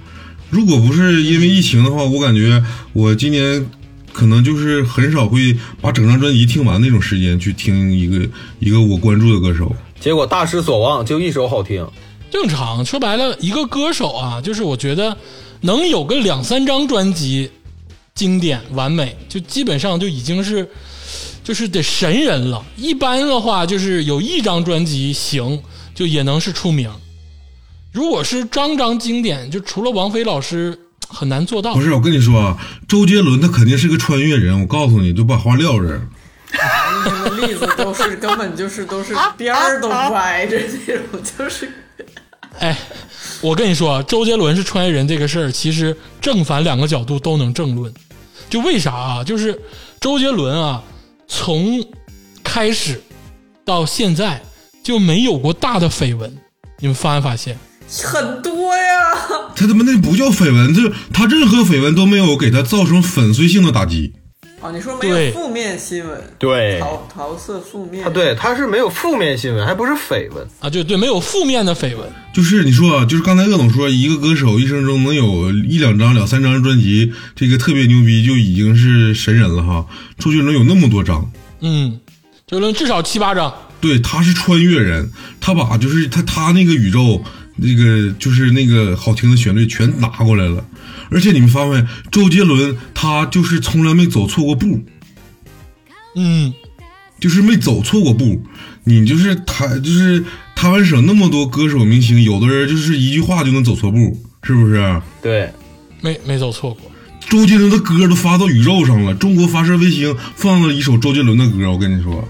[0.49, 3.63] 如果不是因为疫情的话，我感觉我今年
[4.11, 8.27] 可能就是很少会把整张专辑听完那种时间去听一个
[8.59, 9.75] 一个我关注的歌手。
[9.99, 11.85] 结果大失所望，就一首好听。
[12.31, 15.15] 正常，说白了，一个歌手啊，就是我觉得
[15.66, 17.51] 能有个两三张专辑
[18.13, 20.70] 经典完美，就基本上就已经是
[21.43, 22.63] 就是得神人了。
[22.78, 25.59] 一般的话，就是有一张专辑行，
[25.95, 26.89] 就也能是出名。
[27.91, 31.82] 如果是张张经典，就除了王菲老师很难做到不。
[31.82, 32.57] 是，我跟你说啊，
[32.88, 36.07] 周杰伦他肯定是个穿越人，我告诉你，就把话撂这儿。
[37.05, 40.57] 你 们例子都是根本就是都是边儿都不挨着
[40.88, 41.68] 那种，就是
[42.59, 42.77] 哎，
[43.41, 47.93] 我跟你说啊，周杰伦是穿越人这个事儿，其实正反两个角度都能正论。
[48.49, 49.23] 就为啥啊？
[49.23, 49.59] 就是
[49.99, 50.83] 周杰伦啊，
[51.27, 51.83] 从
[52.43, 53.01] 开始
[53.65, 54.41] 到现在
[54.83, 56.31] 就没有过大的绯闻，
[56.79, 57.57] 你们发没发现？
[58.03, 58.83] 很多呀。
[59.55, 64.13] 他他妈那不叫绯闻，就是他任何绯闻都没有给他造成粉碎性的打击。
[64.61, 66.23] 哦，你说没有负面新闻？
[66.39, 68.03] 对桃桃色负面。
[68.03, 70.47] 啊，对，他是没有负面新闻，还不是绯闻。
[70.59, 72.09] 啊，对对，没有负面的绯闻。
[72.33, 79.85] 就是你说啊，就是刚才鄂总说，一个歌手一生中能有一两张、两三张专辑，这个特别牛逼，就已经是神人了哈。
[80.17, 81.29] 周杰伦有那么多张，
[81.59, 81.99] 嗯，
[82.47, 83.53] 周杰伦至少七八张。
[83.81, 87.21] 对，他是穿越人，他把就是他他那个宇宙
[87.55, 90.65] 那个就是那个好听的旋律全拿过来了，
[91.09, 94.83] 而且你们发现周杰伦他就是从来没走错过步，
[96.15, 96.53] 嗯，
[97.19, 98.41] 就是没走错过步。
[98.83, 100.23] 你就是台就是
[100.55, 105.01] 台湾省那么多歌手明星，有的人就是一句话就能走错步，是不是？
[105.23, 105.51] 对，
[106.01, 106.91] 没没走错过。
[107.27, 112.23] 周杰伦的歌都发到宇宙上了，中国发射卫星放了一首周杰伦的歌，我跟你说，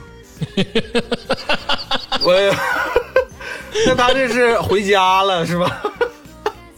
[2.24, 2.34] 我
[3.88, 5.82] 那他这是回家了是吧？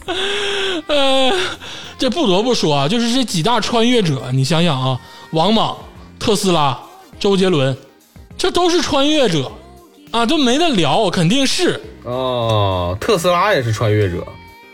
[0.88, 1.32] 呃，
[1.98, 4.98] 这不得不说啊，就是这几大穿越者，你想想啊，
[5.32, 5.76] 王莽、
[6.18, 6.78] 特斯拉、
[7.18, 7.76] 周杰伦，
[8.36, 9.50] 这都是穿越者
[10.10, 14.26] 啊，都没得聊，肯定是，哦，特斯拉也是穿越者。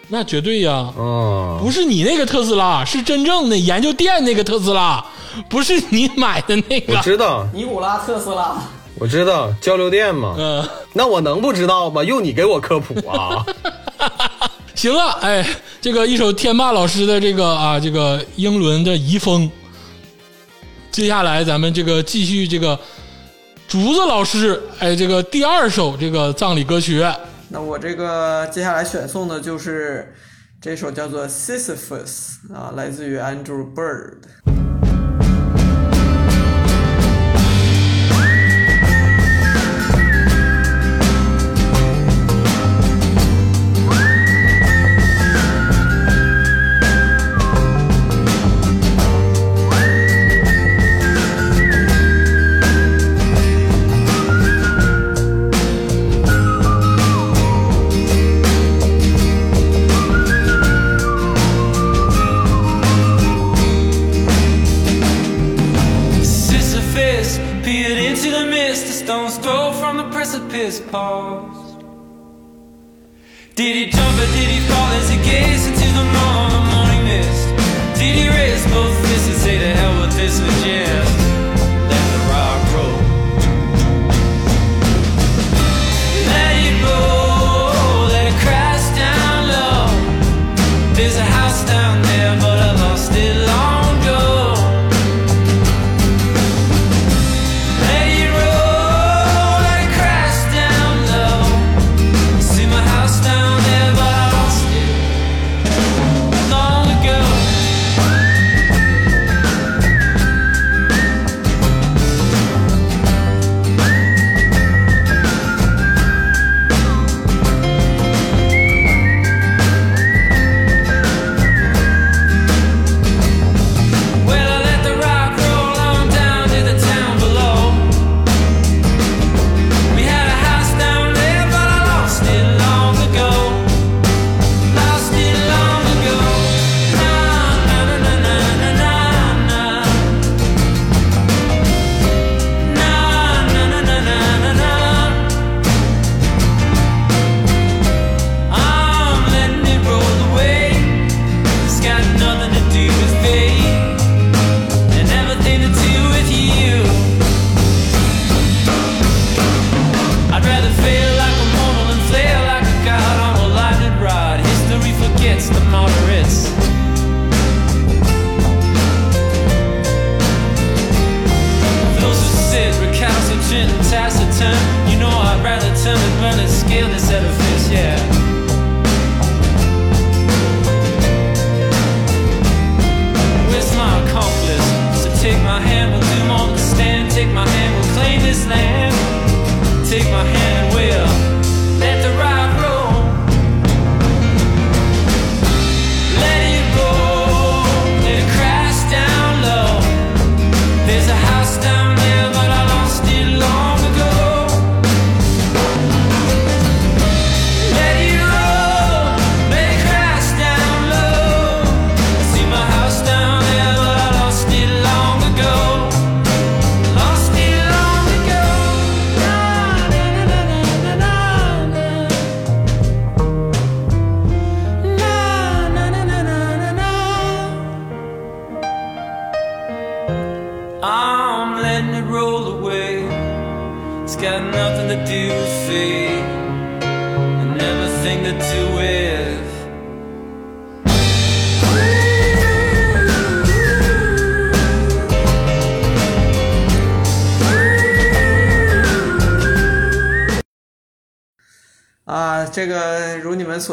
[0.06, 0.92] 那绝对呀。
[0.96, 5.04] 哦，不是你那个特斯拉，是真正的研究电那个特斯拉，
[5.48, 7.02] 不是你买的那个我。
[7.02, 8.62] 知道，尼古拉特斯拉，
[8.98, 10.34] 我知道交流电嘛。
[10.38, 12.02] 嗯、那我能不知道吗？
[12.04, 13.44] 用你给我科普啊！
[14.74, 15.46] 行了，哎，
[15.80, 19.50] 这个一首天霸老师的这个啊，这个英伦的遗风。
[20.90, 22.78] 接下来咱们这个继续这个
[23.66, 27.04] 竹子老师，哎，这个第二首这个葬礼歌曲，
[27.48, 30.14] 那我这个接下来选送的就是
[30.60, 34.18] 这首叫做《Sisyphus》啊，来自于 Andrew Bird。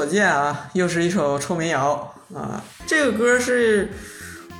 [0.02, 2.60] 所见啊，又是一首臭民谣啊。
[2.88, 3.88] 这个歌是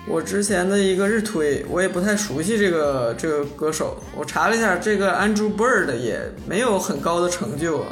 [0.08, 4.00] 我之前的一个日推，我也不太熟悉这个这个歌手。
[4.16, 7.88] 我查了一下，这个 Andrew Bird 也没有很高的成就啊，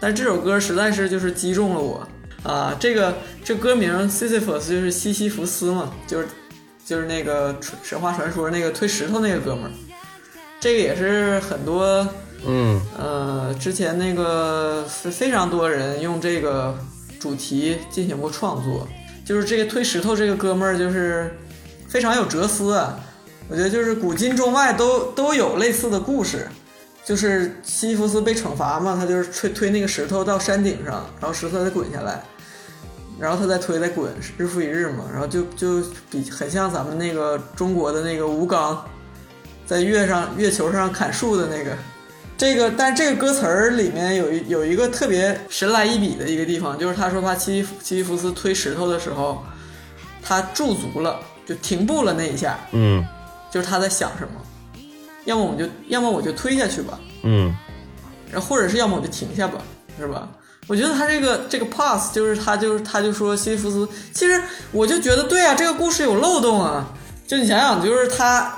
[0.00, 2.08] 但这首歌实在是就是击中了我
[2.42, 2.74] 啊。
[2.80, 6.26] 这个这歌名 Sisyphus 就是西西弗斯嘛，就是
[6.86, 9.70] 就是那个神话传说那个推石头那个哥们儿。
[10.58, 12.08] 这个也是很多，
[13.62, 16.76] 之前那个非非常多人用这个
[17.20, 18.88] 主题进行过创作，
[19.24, 21.32] 就是这个推石头这个哥们儿就是
[21.86, 22.98] 非常有哲思啊，
[23.48, 26.48] 我觉得就是古今中外都都有类似的故事，
[27.04, 32.20] 就是西西弗斯被惩罚嘛，他就是推推那个石头到山顶上，然后石头再滚下来，
[33.16, 35.80] 然后他再推再滚，日复一日嘛，然后就就
[36.10, 38.84] 比很像咱们那个中国的那个吴刚。
[39.64, 41.70] 在月上月球上砍树的那个，
[42.42, 49.40] 这个，但这个歌词儿里面有一有一个特别神来一笔的一个地方，就是他说他西西西西弗斯推石头的时候，
[50.20, 53.06] 他驻足了，就停步了那一下，嗯。
[53.48, 54.40] 就是他在想什么，
[55.24, 57.54] 要么我就要么我就推下去吧，嗯。
[58.28, 59.62] 然后或者是要么我就停下吧，
[59.96, 60.28] 是吧？
[60.66, 64.42] 我觉得他这个这个 pass 就是他就是他就说西西弗斯，其实
[64.72, 66.92] 我就觉得对啊，这个故事有漏洞啊，
[67.24, 68.52] 就你想想，就是他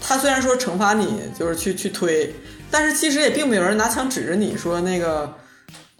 [0.00, 2.34] 他虽然说惩罚你就是去去推，
[2.70, 5.32] 但是其实也并没有人拿枪指着你说那个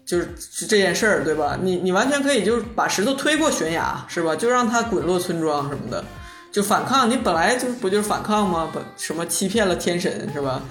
[0.05, 0.33] 就是
[0.67, 1.57] 这件事儿，对吧？
[1.61, 4.35] 你你完全可以就是把石头推过悬崖，是吧？
[4.35, 6.03] 就让他滚落村庄什么的，
[6.51, 7.09] 就反抗。
[7.09, 8.69] 你本来就不就是反抗吗？
[8.71, 10.61] 不什么欺骗了天神是吧？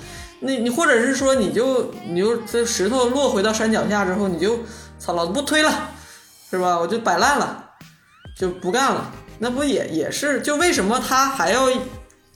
[0.40, 4.58] 那你或者是说你就你就这石头落回到山脚下之后，你就
[4.98, 5.90] 操老子不推了，
[6.50, 6.78] 是吧？
[6.78, 7.70] 我就摆烂了，
[8.38, 9.10] 就不干了。
[9.38, 11.70] 那不也也是就为什么他还要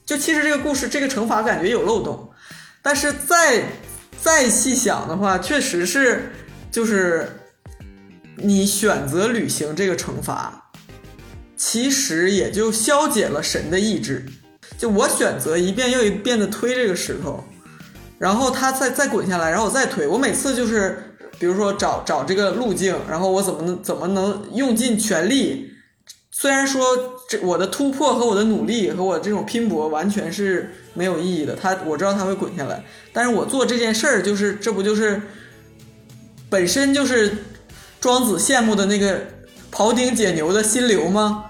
[0.05, 2.30] 就其实这个故事这个惩罚感觉有漏洞，
[2.83, 3.65] 但是再
[4.23, 6.33] 再细想的话，确实是
[6.71, 7.29] 就是
[8.37, 10.71] 你选择履行这个惩罚，
[11.57, 14.25] 其实也就消解了神的意志。
[14.79, 17.45] 就我选择一遍又一遍的推这个石头，
[18.19, 20.07] 然后它再再滚下来，然后我再推。
[20.07, 25.71] 我每次就是比如说找找这个路径，然后我怎么能怎么能用尽全力。
[26.31, 26.83] 虽然说
[27.31, 32.83] 这我的突破和我的努力和我这种拼搏完全是没有意义的，他我知道他会滚下来，
[33.13, 35.23] 但是我做这件事儿就是这不就是
[36.49, 37.33] 本身就是
[38.01, 39.21] 庄子羡慕的那个
[39.71, 41.45] 庖丁解牛的心流吗？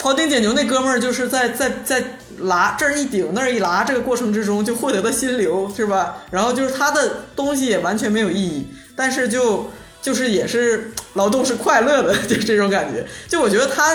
[0.00, 2.02] 庖丁解牛那哥们儿就是在在在
[2.38, 6.22] 拉这儿一顶那儿一拉这个过程之中就获得了心流，是吧？
[6.30, 13.06] 然后就是他的东西也完全没有意义，但是就就是也是劳动是快乐的， 就这种感觉。
[13.28, 13.94] 就我觉得他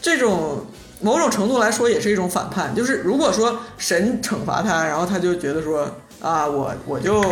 [0.00, 0.64] 这种
[1.00, 5.88] 某种程度来说也是一种反叛，就是如果说神惩罚他，然后他就觉得说
[6.20, 7.22] 啊，我我就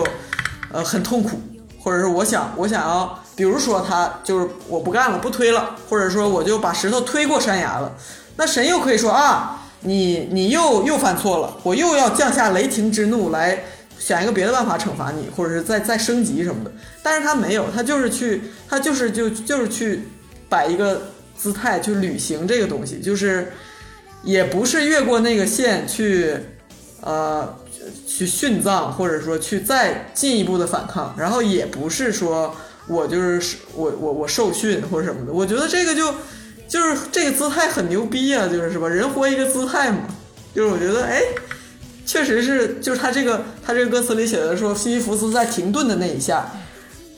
[0.73, 1.41] 呃很痛苦，
[1.81, 7.93] 或者是我想我想要，比如说他就是我不干了，不推了，或者说我就把石头推过山崖了，
[8.37, 13.65] 那神又可以说啊，你你又又犯错了，我又要降下雷霆之怒来
[13.99, 16.71] 想一个别的办法惩罚你，或者是再再升级什么的。
[17.03, 20.09] 但是他没有，他就是去，他就是就就是去
[20.49, 21.03] 摆一个
[21.37, 23.53] 姿态去履行这个东西，就是
[24.23, 26.35] 也不是越过那个线去
[27.01, 27.57] 呃
[28.07, 32.55] 去殉葬，或者说去再进一步的反抗，然后也不是说
[32.87, 35.33] 我就是我我我受训或者什么的。
[35.33, 36.15] 我觉得这个就
[36.69, 38.89] 就是这个姿态很牛逼啊，就是什么？
[38.91, 40.09] 人活一个姿态嘛，
[40.55, 41.21] 就是我觉得哎。
[42.09, 46.49] 确实是，就是他这个他这个歌词里写的说，西西弗斯在停顿的那一下，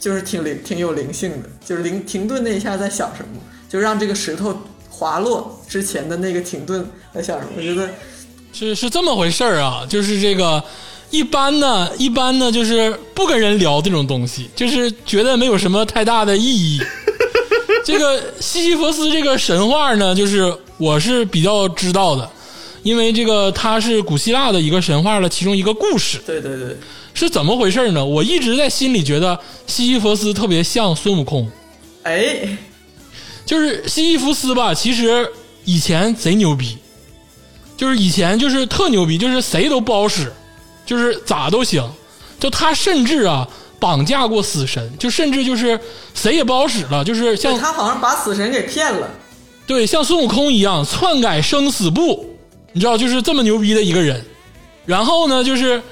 [0.00, 3.38] 就是挺灵挺有灵性的，就是灵停顿那一下在想什么，
[3.68, 4.56] 就让这个石头
[4.88, 7.52] 滑落之前的那个停顿在想什么。
[7.56, 7.88] 我觉得
[8.52, 10.62] 是是这么回事儿啊，就是这个
[11.10, 16.80] 一般呢，一般呢就是不跟人聊这种东西，就是觉得没有什么太大的意义。
[17.84, 22.28] 这个西西弗斯这个神话呢，就是我是比较知道的，
[22.82, 26.18] 因为这个它是古希腊的一个神话的其中一个故事。
[26.26, 26.76] 对对对，
[27.14, 28.04] 是怎么回事呢？
[28.04, 31.50] 我一直在心里觉得西西弗斯特别像孙悟空，
[32.02, 32.58] 哎，
[33.48, 35.26] 就是西西弗斯吧，其实
[35.64, 36.76] 以前贼牛逼，
[37.78, 40.30] 就是以前就是特牛逼，就是谁都不好使，
[40.84, 41.82] 就是咋都行。
[42.38, 43.48] 就他甚至啊
[43.80, 45.80] 绑架过死神，就甚至就是
[46.14, 49.08] 谁也不好使了，就是像他好像把死神给骗了。
[49.66, 52.36] 对像孙悟空一样篡改生死簿，
[52.72, 54.22] 你知道就是这么牛逼的一个人。
[54.84, 55.82] 然后呢，就是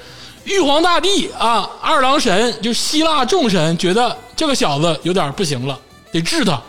[0.45, 5.81] 玉皇大帝啊，二郎神就希腊众神觉得这个小子有点不行了，
[6.12, 6.62] 得治他。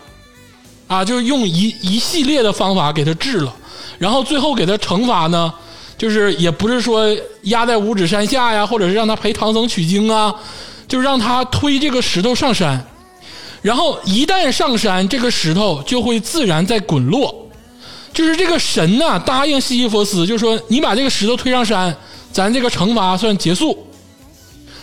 [0.87, 3.53] 啊，就是用一一系列的方法给他治了，
[3.97, 5.53] 然后最后给他惩罚呢，
[5.97, 7.05] 就是也不是说
[7.43, 10.33] 压在五指山下呀，或者是让他陪唐僧取经啊，
[10.87, 12.83] 就是让他推这个石头上山，
[13.61, 17.43] 然后一旦上山，这个石头就会自然在滚落。
[18.13, 21.95] 就是这个神呐、答应西西弗斯，就说你把这个石头推上山，
[22.31, 23.77] 咱这个惩罚算结束。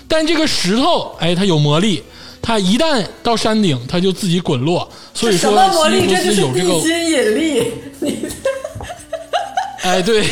[0.07, 2.01] 但这个石头，哎，它有魔力，
[2.47, 4.87] 它一旦到山顶，它就自己滚落。
[5.15, 6.03] 所以什说么魔力？
[6.03, 7.73] 西西弗这就是有这个地心引力。
[8.01, 8.19] 你
[9.83, 10.23] 哎，对，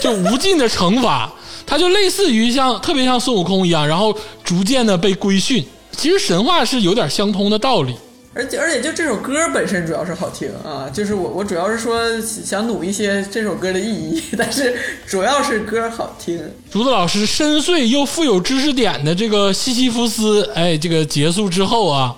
[0.00, 1.32] 就无尽的惩罚，
[1.64, 4.12] 它就类似于像特别像孙悟空一样，然后
[4.42, 5.64] 逐渐的被规训。
[5.96, 7.94] 其实神话是有点相通的道理。
[8.34, 14.74] 而且而且就这首歌本身主要是好听啊，就是我我主要是说想努一些这首歌的意义， 但是
[15.06, 16.40] 主要是歌好听。
[16.70, 22.14] 竹子老师深邃又富有知识点的这个西西弗斯，哎，这个结束之后啊，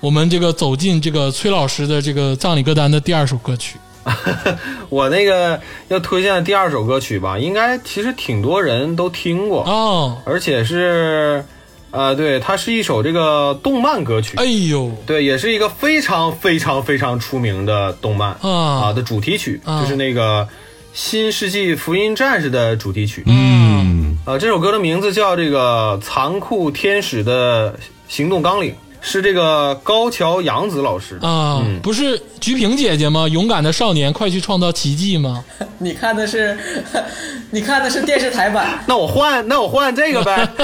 [0.00, 3.76] 我们这个走进这个崔老师的这个葬礼歌单的第二首歌曲。
[4.88, 11.44] 我那个要推荐的第二首歌曲吧，应该其实挺多人都听过，哦，而且是，
[11.92, 20.42] 呃，对，它是一首这个动漫歌曲，哎呦，对，也是一个非常非常非常出名的动漫啊的主题曲，啊就是那个
[20.92, 23.24] 《新世纪福音战士》的主题曲。
[23.26, 27.76] 嗯，呃，这首歌的名字叫这个《残酷天使的
[28.06, 31.16] 行动纲领》，是这个高桥洋子老师。
[31.22, 33.26] 啊，嗯不是菊萍姐姐吗？
[33.26, 35.44] 勇敢的少年，快去创造奇迹吗？
[35.78, 36.56] 你看的是，
[37.50, 40.48] 你看的是电视台版，那我换，那我换这个呗。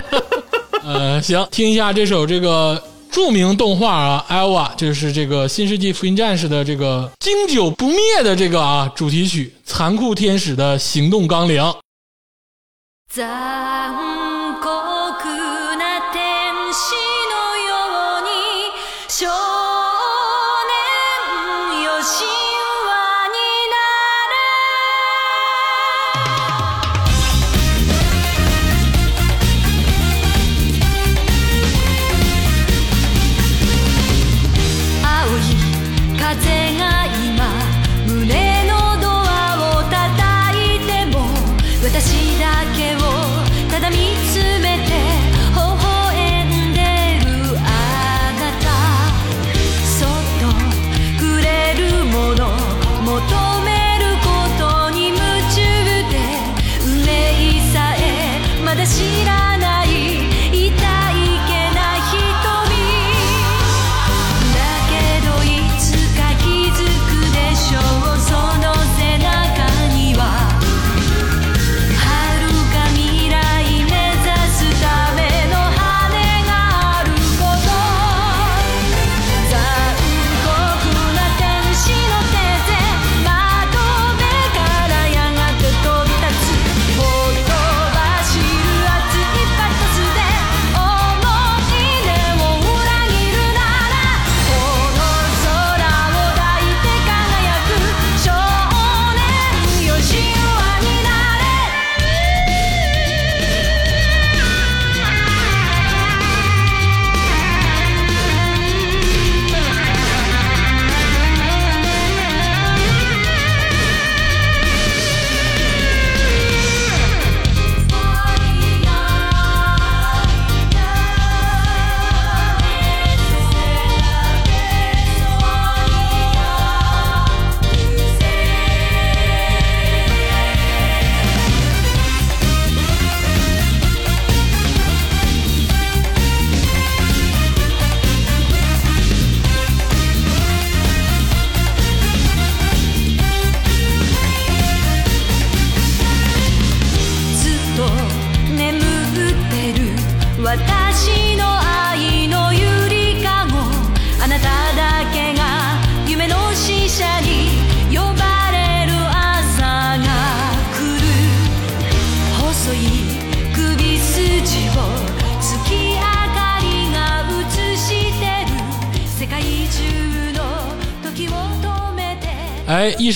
[0.83, 11.63] 呃，行，听一下这首这个著名动画啊，《Eva》，就是这个《新世纪福音战士》的这个经久不灭的这个啊主题曲《残酷天使的行动纲领》。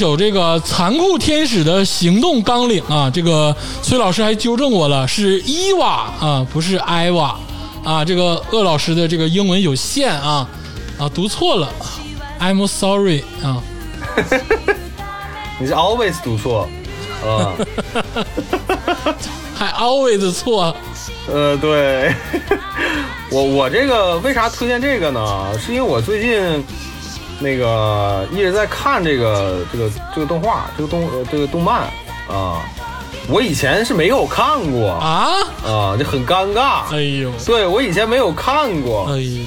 [0.00, 7.38] 首这个残酷天使的行动纲领啊，这个崔老师还纠正我了，是伊娃啊，不是艾娃
[7.84, 8.02] 啊。
[8.02, 10.48] 这个鄂老师的这个英文有限啊
[10.98, 11.70] 啊，读错了
[12.40, 13.62] ，I'm sorry 啊。
[15.60, 16.66] 你是 always 读错，
[17.22, 17.52] 啊，
[19.54, 20.74] 还 always 错，
[21.30, 22.14] 呃，对，
[23.30, 25.58] 我我这个为啥推荐这个呢？
[25.58, 26.64] 是因为我最近
[27.40, 31.84] 那个一直在看这个这个这个动画，这个动呃这个动漫
[32.28, 32.62] 啊，
[33.28, 34.90] 我以前是没有看过。
[34.90, 35.28] 啊，
[35.66, 36.82] 啊，就很尴尬。
[36.92, 39.44] 哎呦，对我以前没有看过，哎呦，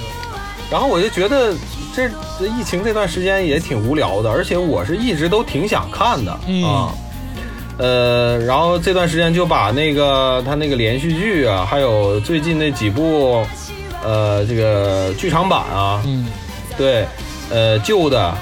[0.72, 1.53] 然后我就觉得
[1.95, 2.10] 这
[2.40, 6.64] 这疫情这段时间也挺无聊的，而且我是一直都挺想看的、嗯。
[6.64, 6.91] 啊。
[7.78, 13.45] 呃，然后这段时间就把那个他那个连续剧啊，还有最近那几部
[14.03, 16.26] 呃这个剧场版啊，嗯。
[16.76, 17.06] 对，
[17.54, 18.36] 呃旧的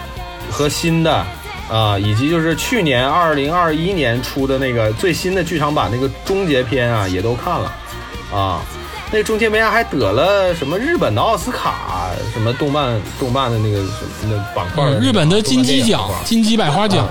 [0.50, 1.24] 和新的
[1.70, 7.72] 啊，以及就是去年二零二一年出的那个最新的剧场版那个终结篇啊，也都看了
[8.34, 8.62] 啊。
[9.14, 17.06] 那个终结篇还得了什么日本的奥斯卡，什么动漫动漫的那个什么那板块嗯，日本的金鸡奖金鸡百花奖，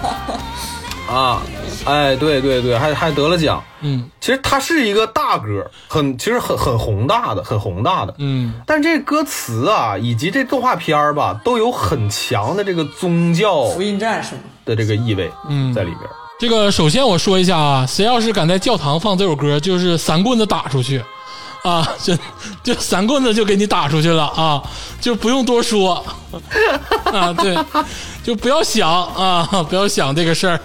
[1.06, 1.42] 啊，
[1.84, 3.62] 哎，对对对，还还得了奖。
[3.82, 8.14] 嗯其实它是一个大歌，很其实很很宏大的，很宏大的。
[8.18, 14.34] 嗯但这歌词啊，以及这动画片儿吧，都有很强的这个宗教福音战士，
[14.64, 16.00] 的这个意味嗯在里边。
[16.38, 21.02] 这个首先我说一下啊，谁要是敢在教堂放这首歌，就是三棍子打出去，
[21.62, 22.14] 啊，就
[22.62, 24.62] 就三棍子就给你打出去了啊，
[25.00, 26.04] 就不用多说
[27.04, 27.56] 啊，对，
[28.22, 30.60] 就不要想啊，不要想这个事儿。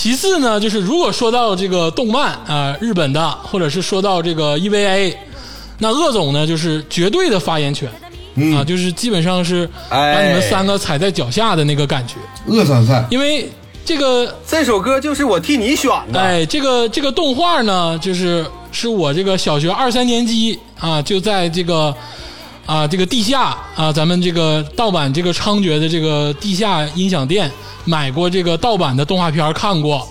[0.00, 5.14] 其次呢，就是如果说到这个动漫啊、日本的，或者是说到这个 EVA，
[5.76, 7.86] 那鄂总呢就是绝对的发言权。
[8.56, 12.14] 啊，就是基本上是把你们三个踩在脚下的那个感觉，
[12.46, 13.46] 鄂山赛，因为
[13.84, 16.18] 这个这首歌就是我替你选的。
[16.18, 21.94] 哎，这个这个动画呢，就是是我这个小学二三年级啊，就在这个
[22.70, 27.50] 啊这个地下啊，咱们这个盗版这个猖獗的这个地下音响店
[27.84, 30.06] 买过这个盗版的动画片儿看过，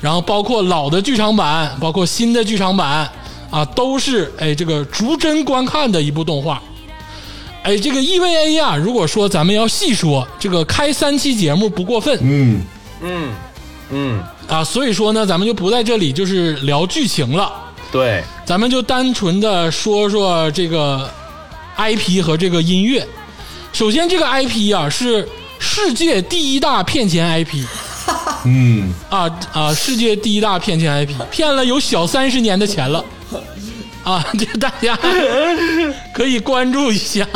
[0.00, 3.06] 然后包括老的剧场版，包括新的剧场版
[3.50, 6.62] 啊，都是哎这个逐帧观看的一部动画。
[7.62, 12.18] 哎，这个 EVA 呀、如果说咱们要细说，这个开三期节目不过分。
[12.22, 12.62] 嗯，
[13.02, 13.28] 嗯
[13.90, 17.52] 嗯，啊，所以说呢，咱们就不在这里就是聊剧情了，
[17.92, 21.10] 对，咱们就单纯的说说这个
[21.78, 23.06] IP 和这个音乐。
[23.72, 25.26] 首先，这个 IP 啊是
[25.58, 27.64] 世界第一大骗钱 IP
[28.44, 33.04] 嗯，啊啊，世界第一大骗钱 IP，骗了有小三十年的钱了
[34.04, 34.98] 啊，这大家
[36.14, 37.26] 可以关注一下。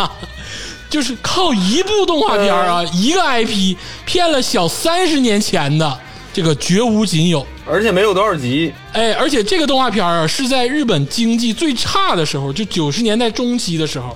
[0.88, 3.74] 就是靠一部动画片啊，一个 IP
[4.04, 5.98] 骗了小三十年前的，
[6.34, 7.46] 这个绝无仅有。
[7.66, 8.70] 而且没有多少集。
[8.92, 14.14] 哎，而且这个动画片啊，是在日本经济最差的时候，就九十年代中期的时候，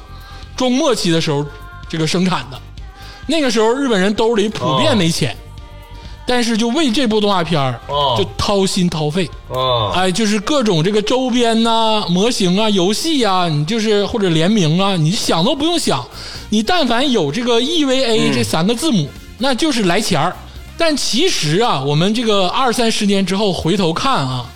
[0.57, 1.45] 中末期的时候，
[1.89, 2.59] 这个生产的。
[3.27, 5.37] 那个时候，日本人兜里普遍没钱，
[6.27, 9.28] 但是就为这部动画片儿哦就掏心掏肺。
[9.49, 16.05] 啊，哎，就是各种这个周边呐、模型啊、游戏啊，你就是或者联名啊，你想都不用想，
[16.51, 19.09] 你但凡有这个 EVA 这三个字母，
[19.39, 20.35] 那就是来钱儿。
[20.78, 24.47] 但其实啊，我们这个二三十年之后回头看啊，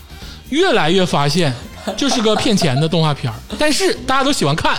[0.51, 1.52] 越来越发现
[1.97, 4.78] 就是个骗钱的动画片儿但是大家都喜欢看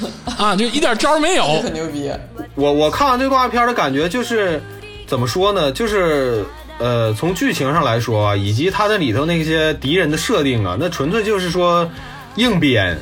[0.38, 1.44] 啊，就一点招儿没有。
[1.60, 2.10] 很牛逼。
[2.54, 4.62] 我我看完这个动画片的感觉就是，
[5.06, 5.70] 怎么说呢？
[5.72, 6.44] 就是
[6.78, 11.88] 呃，从剧情上来说啊，以及它那里头那些敌人的设定啊，那纯粹就是说
[12.36, 12.98] 硬编。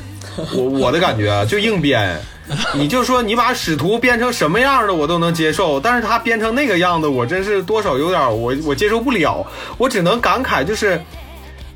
[0.55, 2.21] 我我的感觉啊，就硬编。
[2.75, 9.47] 你就说你把使徒编成什么样的我都能接受，但是他编成那个样子，我真是多少有点我我接受不了。
[9.79, 11.01] 我只能感慨就是，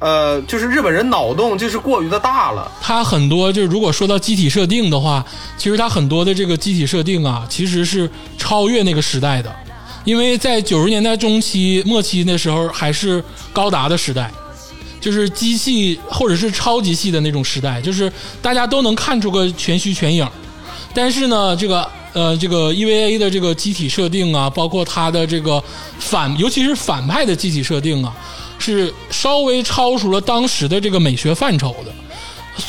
[0.05, 2.71] 呃，就是日本人脑洞就是过于的大了。
[2.79, 5.25] 他很多就是如果说到机体设定的话，
[5.57, 9.51] 其实他很多的这个机体设定啊，其实是超越那个时代的，
[10.05, 14.31] 因为在九十年代中期末期那时候还是高达的时代，
[15.01, 18.13] 就是机器或者是超级系的那种时代，就是
[18.43, 20.29] 大家都能看出个全虚全影。
[20.93, 25.65] 但是呢，这个呃，这个 EVA 的这个机体设定啊，包括它的这个
[25.99, 28.15] 反，尤其是反派的机体设定啊，
[28.65, 31.93] 是稍微超出了当时的这个美学范畴的。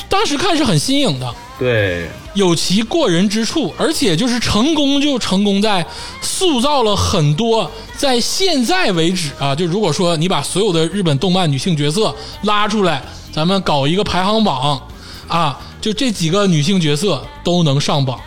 [0.10, 5.86] 当时看是很新颖的，对，有其过人之处，而且就是成功就成功在
[6.22, 12.14] 塑造了很多在现在为止啊，就如果说你把所有的日本动漫女性角色
[12.44, 13.02] 拉出来，
[13.32, 14.82] 咱们搞一个排行榜
[15.28, 18.20] 啊，就这几个女性角色都能上榜，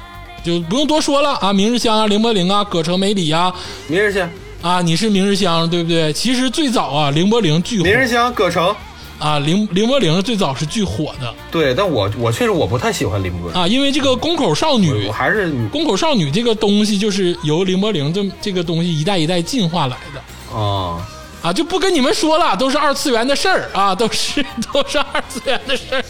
[0.44, 3.52] 就不用多说了啊，明日香啊、凌波凌啊、葛城美里啊。
[3.88, 6.12] 明日香，啊，你是明日香对不对？
[6.12, 7.84] 其实最早啊，凌波凌巨火。
[7.84, 8.74] 明日香，葛城。
[9.18, 11.34] 啊，凌凌波凌最早是巨火的。
[11.50, 20.56] 对，但我我确实我不太喜欢凌波，啊，因为这个宫口少女我还是宫口少女这个东西就是由凌波凌这这个东西一代一代进化来的。
[20.56, 21.04] 啊，
[21.40, 26.04] 啊，就不跟你们说了，都是二次元的事儿啊，都是都是二次元的事儿，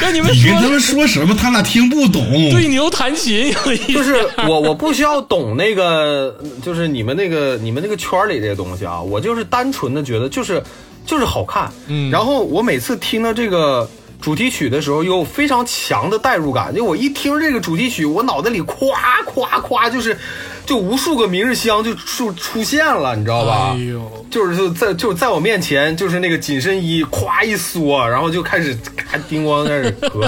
[0.00, 2.22] 跟你们说你跟他们说什么，他俩听不懂。
[2.50, 10.62] 对牛弹琴有一就是我我不需要懂那个，就是你们那个你们那个圈里这些东西啊，我就是单纯的觉得就是
[11.06, 13.88] 就是好看，嗯然后我每次听到这个
[14.24, 16.74] 主题曲的时候有非常强的代入感。
[16.74, 20.18] 就我一听这个主题曲，我脑袋里夸夸夸，就是
[20.64, 23.74] 就无数个明日香就出出现了，你知道吧？
[23.74, 30.24] 哎呦，就是就在就在我面前，就是那个紧身衣夸一缩，然后就开始咔叮咣开始咳，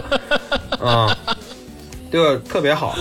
[0.87, 1.17] 啊，
[2.13, 2.95] 这个特别好，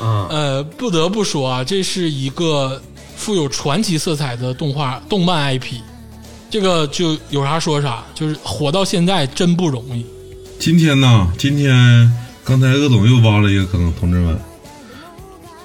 [0.00, 2.80] 嗯，呃，不得不说啊，这是一个
[3.16, 5.80] 富有传奇色彩的动画动漫 IP，
[6.48, 10.06] 这个就有啥说啥，就是火到现在真不容易。
[10.58, 12.12] 今天呢，今天
[12.44, 14.38] 刚才鄂总又挖了一个坑，同志们，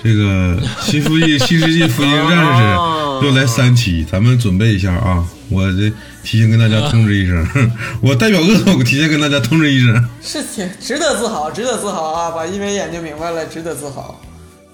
[0.03, 5.25] 这个 新世纪新世纪福音战士又来三期，咱们准备一下啊！
[5.49, 5.91] 我这
[6.23, 7.45] 提前跟大家通知一声，
[8.01, 10.09] 我代表鄂总提前跟大家通知一声。
[10.21, 12.31] 是挺值得自豪，值得自豪啊！
[12.31, 14.21] 把一眉研究明白了，值得自豪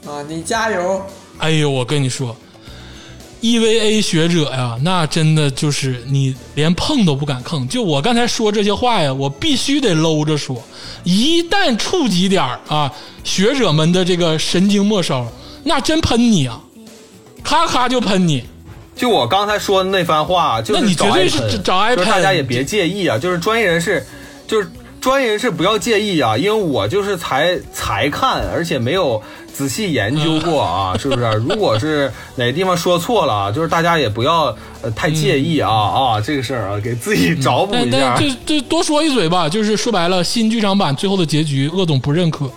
[0.05, 0.21] 啊！
[0.27, 1.01] 你加油！
[1.37, 2.35] 哎呦，我跟你说
[3.41, 7.67] ，EVA 学者呀，那真的就是你连碰都不敢碰。
[7.67, 10.61] 就我刚才说这些话呀，我必须得搂着说，
[11.03, 12.91] 一旦触及点儿啊，
[13.23, 15.27] 学者们的这个神经末梢，
[15.63, 16.61] 那真喷你啊，
[17.43, 18.43] 咔咔就喷你。
[18.95, 24.05] 就我刚才说的那番话，就是那你绝对是找挨喷大家也别介意啊，就是专业人士，
[24.45, 24.69] 就是
[25.01, 29.21] 专业人士不要介意啊，因为我就是才才看，而且没有
[29.53, 31.25] 仔细研究过啊，是不是？
[31.47, 38.15] 如果是哪个地方说错了啊，就是大家也不要呃太介意啊、啊，这个事儿啊，给自己找补但一下。
[38.19, 42.49] 但就就多说一嘴吧，就是说白了，新剧场版最后的结局，鄂总不认可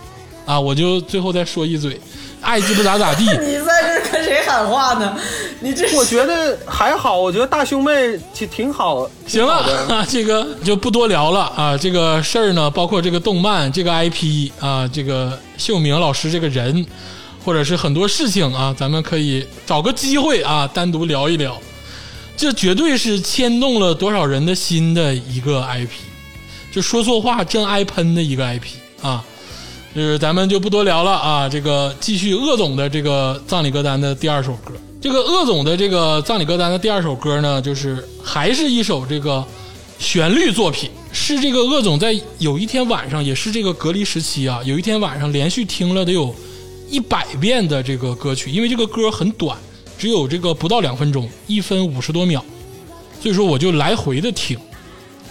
[0.45, 2.01] 啊，我就最后再说一嘴，
[2.41, 3.25] 爱鸡巴咋咋地。
[3.41, 5.17] 你在这跟谁喊话呢？
[5.63, 9.09] 你这我觉得还好，我觉得大兄妹挺挺好。
[9.27, 9.55] 行了
[9.89, 11.79] 啊，这个就不多聊了啊。
[11.79, 16.85] 这个事儿呢，包括这个动漫、这个 IP 啊，这个秀明老师这个人，
[17.45, 21.57] 或者是很多事情啊，咱们可以找个机会啊，单独聊一聊。
[22.37, 25.91] 这绝对是牵动了多少人的心的一个 IP，
[26.73, 28.67] 就说错话真挨喷的一个 IP
[29.01, 29.25] 啊。
[29.95, 34.73] 就是咱们就不多聊了啊，这个继续鄂总的这个葬礼歌单的第二首歌。
[35.03, 39.45] 这个鄂总的这个葬礼歌单的第二首歌呢，就是还是一首这个
[39.99, 46.33] 旋律作品，是这个鄂总在有一天晚上，也是这个隔离时期啊，有一天晚上连续听了得有
[46.89, 49.59] 一百遍的这个歌曲，因为这个歌很短，
[49.99, 52.41] 只有这个不到两分钟，一分五十多秒，
[53.21, 54.57] 所以说我就来回的听，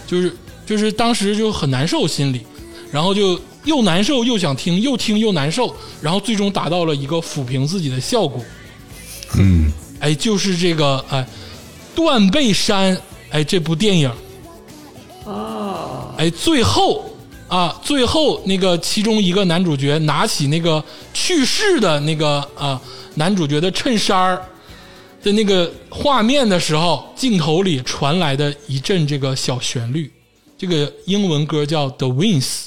[0.06, 0.36] 就是
[0.66, 2.42] 就是当时就很难受心里，
[2.90, 8.44] 然后就又难受又想听，又听又难受，然后最终达到了一个抚平自己的效果。
[9.38, 11.26] 嗯，哎，就是这个哎，
[11.94, 12.96] 断背山
[13.30, 14.10] 哎这部电影
[15.24, 17.04] 啊，哎，最后
[17.48, 20.82] 啊，最后那个其中一个男主角拿起那个
[21.14, 22.80] 去世的那个啊
[23.14, 24.42] 男主角的衬衫儿
[25.22, 30.10] 的那个画面的时候，镜头里传来的一阵这个小旋律，
[30.58, 32.66] 这个英文歌叫《The Winds》。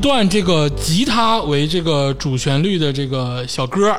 [0.00, 3.94] 段这个吉他为这个主旋律的这个小歌，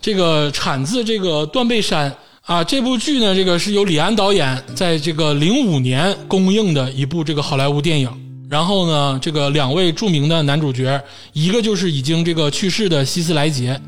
[0.00, 2.62] 这个产自这个断背山啊。
[2.62, 8.10] 这部剧呢，这个是由李安导演在这个零五年公映的一部这个好莱坞电影。
[8.48, 11.02] 然后呢，这个两位著名的男主角，
[11.32, 13.80] 一个就是已经这个去世的希斯莱杰，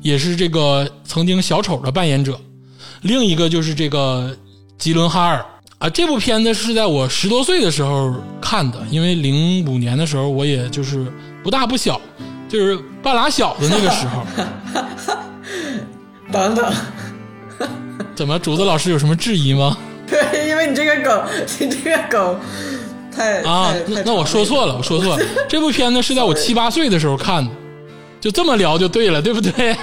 [0.00, 2.32] 也是这个曾经小丑的扮演者；
[3.02, 4.34] 另一个就是这个
[4.78, 5.44] 吉伦哈尔
[5.78, 5.88] 啊。
[5.88, 11.06] 这部片子是在我十多岁的时候看的，因为零五年的时候我也就是
[11.42, 12.00] 不大不小，
[12.48, 14.22] 就是半拉小的那个时候。
[16.32, 16.72] 等等，
[18.14, 19.76] 怎么，竹子老师有什么质疑吗？
[20.08, 21.24] 对，因为你这个梗，
[21.60, 22.40] 你这个梗
[23.14, 25.24] 太啊那那我说错了，我说错了。
[25.48, 27.50] 这部片子是在我七八岁的时候看的，
[28.20, 29.76] 就这么聊就对了，对不对？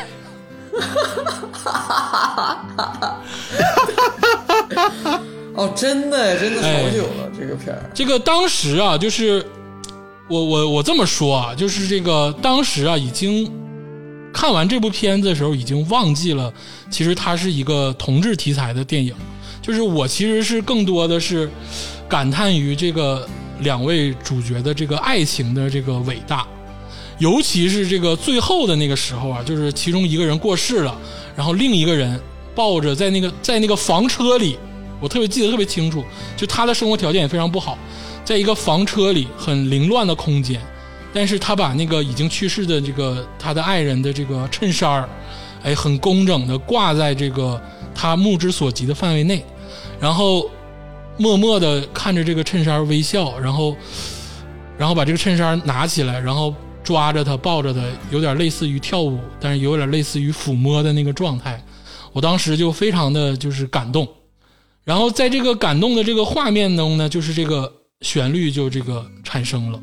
[5.55, 7.89] 哦，真的真的哎好久了，这个片儿。
[7.93, 9.45] 这个当时啊，就是
[10.27, 13.51] 我我我这么说啊，就是这个当时啊，已经
[14.33, 16.51] 看完这部片子的时候，已经忘记了，
[16.89, 19.13] 其实它是一个同志题材的电影。
[19.61, 21.49] 就是我其实是更多的是
[22.09, 23.25] 感叹于这个
[23.61, 26.45] 两位主角的这个爱情的这个伟大，
[27.17, 30.93] 尤其是这个最后的那个时候啊，就是其中一个人过世了，
[31.35, 32.19] 然后另一个人
[32.53, 34.57] 抱着在那个在那个房车里，
[35.03, 36.01] 我特别记得特别清楚，
[36.37, 37.77] 就他的生活条件也非常不好，
[38.23, 40.61] 在一个房车里很凌乱的空间，
[41.13, 45.09] 但是他把那个已经去世的这个他的爱人的这个衬衫儿，
[45.61, 47.61] 哎，很工整的挂在这个
[47.93, 49.43] 他目之所及的范围内，
[49.99, 50.49] 然后
[51.17, 53.75] 默默的看着这个衬衫微笑，然后
[54.77, 61.61] 然后把这个衬衫拿起来，然后抓着他抱着他，有点类似于跳舞，但是有点类似于抚摸的那个状态。
[62.13, 64.07] 我当时就非常的就是感动，
[64.83, 69.81] 然后在这个感动的这个画面中呢，就是这个旋律就这个产生了，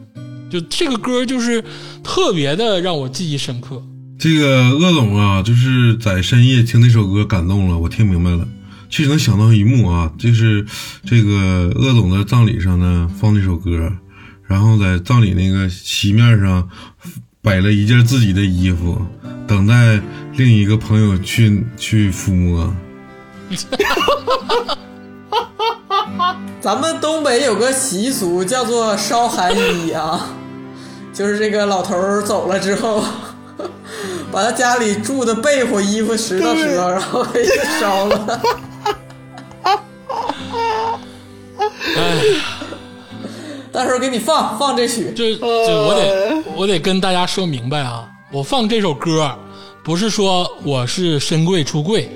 [0.50, 1.64] 就这个歌就是
[2.04, 3.82] 特别的让我记忆深刻。
[4.18, 8.46] 这个鄂总啊，就是在深夜听那首歌感动了，我听明白了。
[8.90, 10.66] 其实能想到一幕啊，就是
[11.06, 13.90] 这个鄂总的葬礼上呢放那首歌，
[14.46, 16.68] 然后在葬礼那个席面上
[17.40, 19.00] 摆了一件自己的衣服，
[19.46, 20.02] 等待
[20.36, 22.76] 另一个朋友去去抚摸。
[26.60, 30.28] 咱们东北有个习俗叫做烧寒衣啊，
[31.12, 33.02] 就是这个老头儿走了之后，
[34.30, 37.46] 把他家里住的被窝、衣服拾掇拾掇，然后给
[37.80, 38.40] 烧了。
[41.96, 42.18] 哎，
[43.72, 49.34] 到时候给你放放这曲，就就我得我得跟大家说明白啊，我放这首歌
[49.82, 52.10] 不是说我是深贵出柜，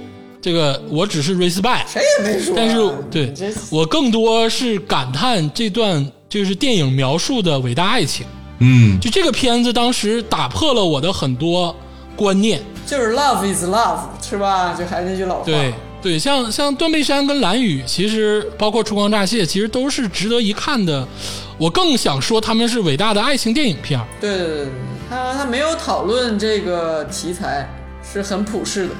[0.44, 1.88] 这个我只是 respect。
[1.88, 2.54] 谁也没说啊。
[2.54, 2.76] 但是
[3.10, 3.32] 对
[3.70, 8.26] 我更多是感叹这段就是电影描述的伟大爱情。
[8.58, 11.74] 嗯，就这个片子当时打破了我的很多
[12.14, 14.74] 观念，就是 love is love，是吧？
[14.78, 15.44] 就还是那句老话。
[15.46, 15.72] 对
[16.02, 21.08] 对，像像断背山跟蓝雨，其实包括春光乍泄，其实都是值得一看的。
[21.56, 24.66] 我更想说他们是伟大的爱情电影片对对对，
[25.08, 27.66] 他他没有讨论这个题材，
[28.12, 28.94] 是很普世的，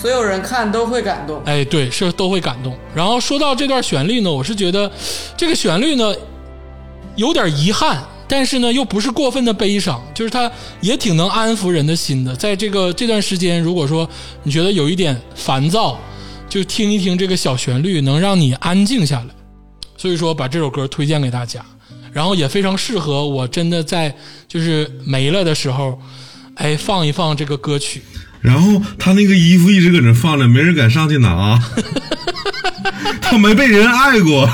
[0.00, 1.42] 所有人看都会感动。
[1.44, 2.76] 哎，对，是都会感动。
[2.94, 4.90] 然后说到这段旋律呢，我是觉得
[5.36, 6.14] 这个旋律呢
[7.16, 10.50] 有点遗憾，但是呢又不是过分的悲伤，就是它
[10.80, 12.36] 也挺能安抚人的心的。
[12.36, 14.08] 在这个这段时间，如果说
[14.42, 15.98] 你觉得有一点烦躁，
[16.48, 19.26] 就听一听这个小旋律，能让你安静下来。
[19.96, 21.64] 所以说，把这首歌推荐给大家，
[22.12, 24.14] 然后也非常适合我真的在
[24.46, 25.98] 就是没了的时候，
[26.56, 28.02] 哎，放一放这个歌曲。
[28.46, 31.60] 然后他那个衣服一直搁那放着，没人敢上去拿，
[33.20, 34.48] 他没被人爱过。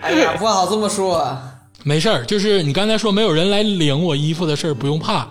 [0.00, 1.40] 哎呀，不好这么说啊。
[1.84, 5.24] 没事儿，就是你刚才说没有人来领我衣服的事儿，不用怕。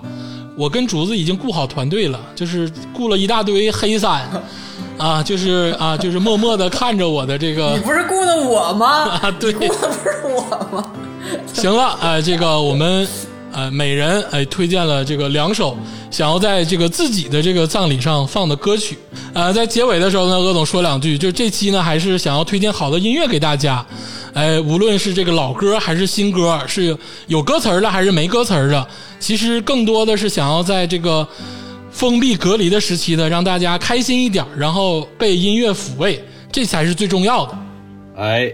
[0.57, 4.30] 我跟竹子已经雇好团队了，就是雇了一大堆黑伞，
[4.98, 8.88] 啊，就是啊，就是默默的看着我的这个你不是雇的我吗？
[9.22, 10.41] 啊，对，雇的不是我
[10.78, 10.86] 吗？
[11.53, 13.06] 行了，哎、这个我们
[13.53, 15.78] 呃每人哎推荐了这个两首
[16.10, 18.98] 想要在这个自己的这个葬礼上放的歌曲。
[19.34, 23.86] 呃，在结尾的时候呢，鄂总说两句，就这期呢还是想要推荐好的音乐给大家。
[24.34, 26.98] 哎，无论是这个老歌还是新歌，是
[27.28, 28.88] 有歌词儿的还是没歌词儿的，
[29.19, 31.28] 其实更多的是想要在这个
[31.91, 37.57] 封闭隔离的时期呢，让大家开心一点，然后被音乐抚慰，这才是最重要的。
[38.18, 38.53] 哎，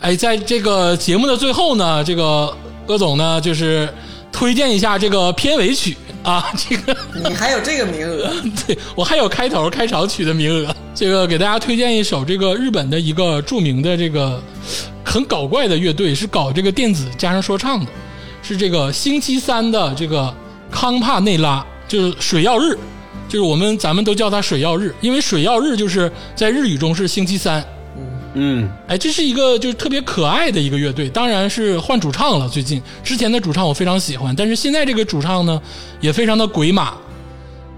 [0.00, 2.52] 哎，在这个节目的最后呢，这个
[2.88, 3.88] 鄂总呢就是
[4.32, 6.96] 推荐一下这个片尾曲啊， 这个
[7.28, 8.30] 你还有这个名额？
[8.66, 14.40] 对我还有开头开场曲的名额，这个给大家推荐一首这个日本的一个著名的这个
[15.04, 17.90] 很搞怪的乐队，是搞这个电子加上说唱的，
[18.42, 20.32] 是这个星期三的这个
[20.70, 22.76] 康帕内拉，就是水曜日，
[23.28, 27.64] 就是我们咱们都叫它水曜日，因为水曜日就是在日语中是星期三。
[28.34, 32.48] 嗯，哎，这是一个就是特别可爱的一个乐队，当然是换主唱了。
[32.48, 35.60] 最近之前的主唱我非常喜欢，但是现在这个主唱呢
[36.00, 36.94] 也非常的鬼马。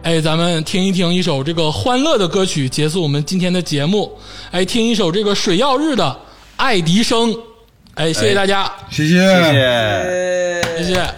[0.02, 4.10] 哎，咱们听一听一首这个欢乐的歌曲，结束我们今天的节目。
[4.50, 6.04] 哎，听一首这个水曜日的
[6.56, 7.32] 《爱迪生》。
[7.94, 9.18] 哎，谢谢大家，谢谢。
[9.18, 10.84] 谢谢。
[10.84, 11.14] 谢谢。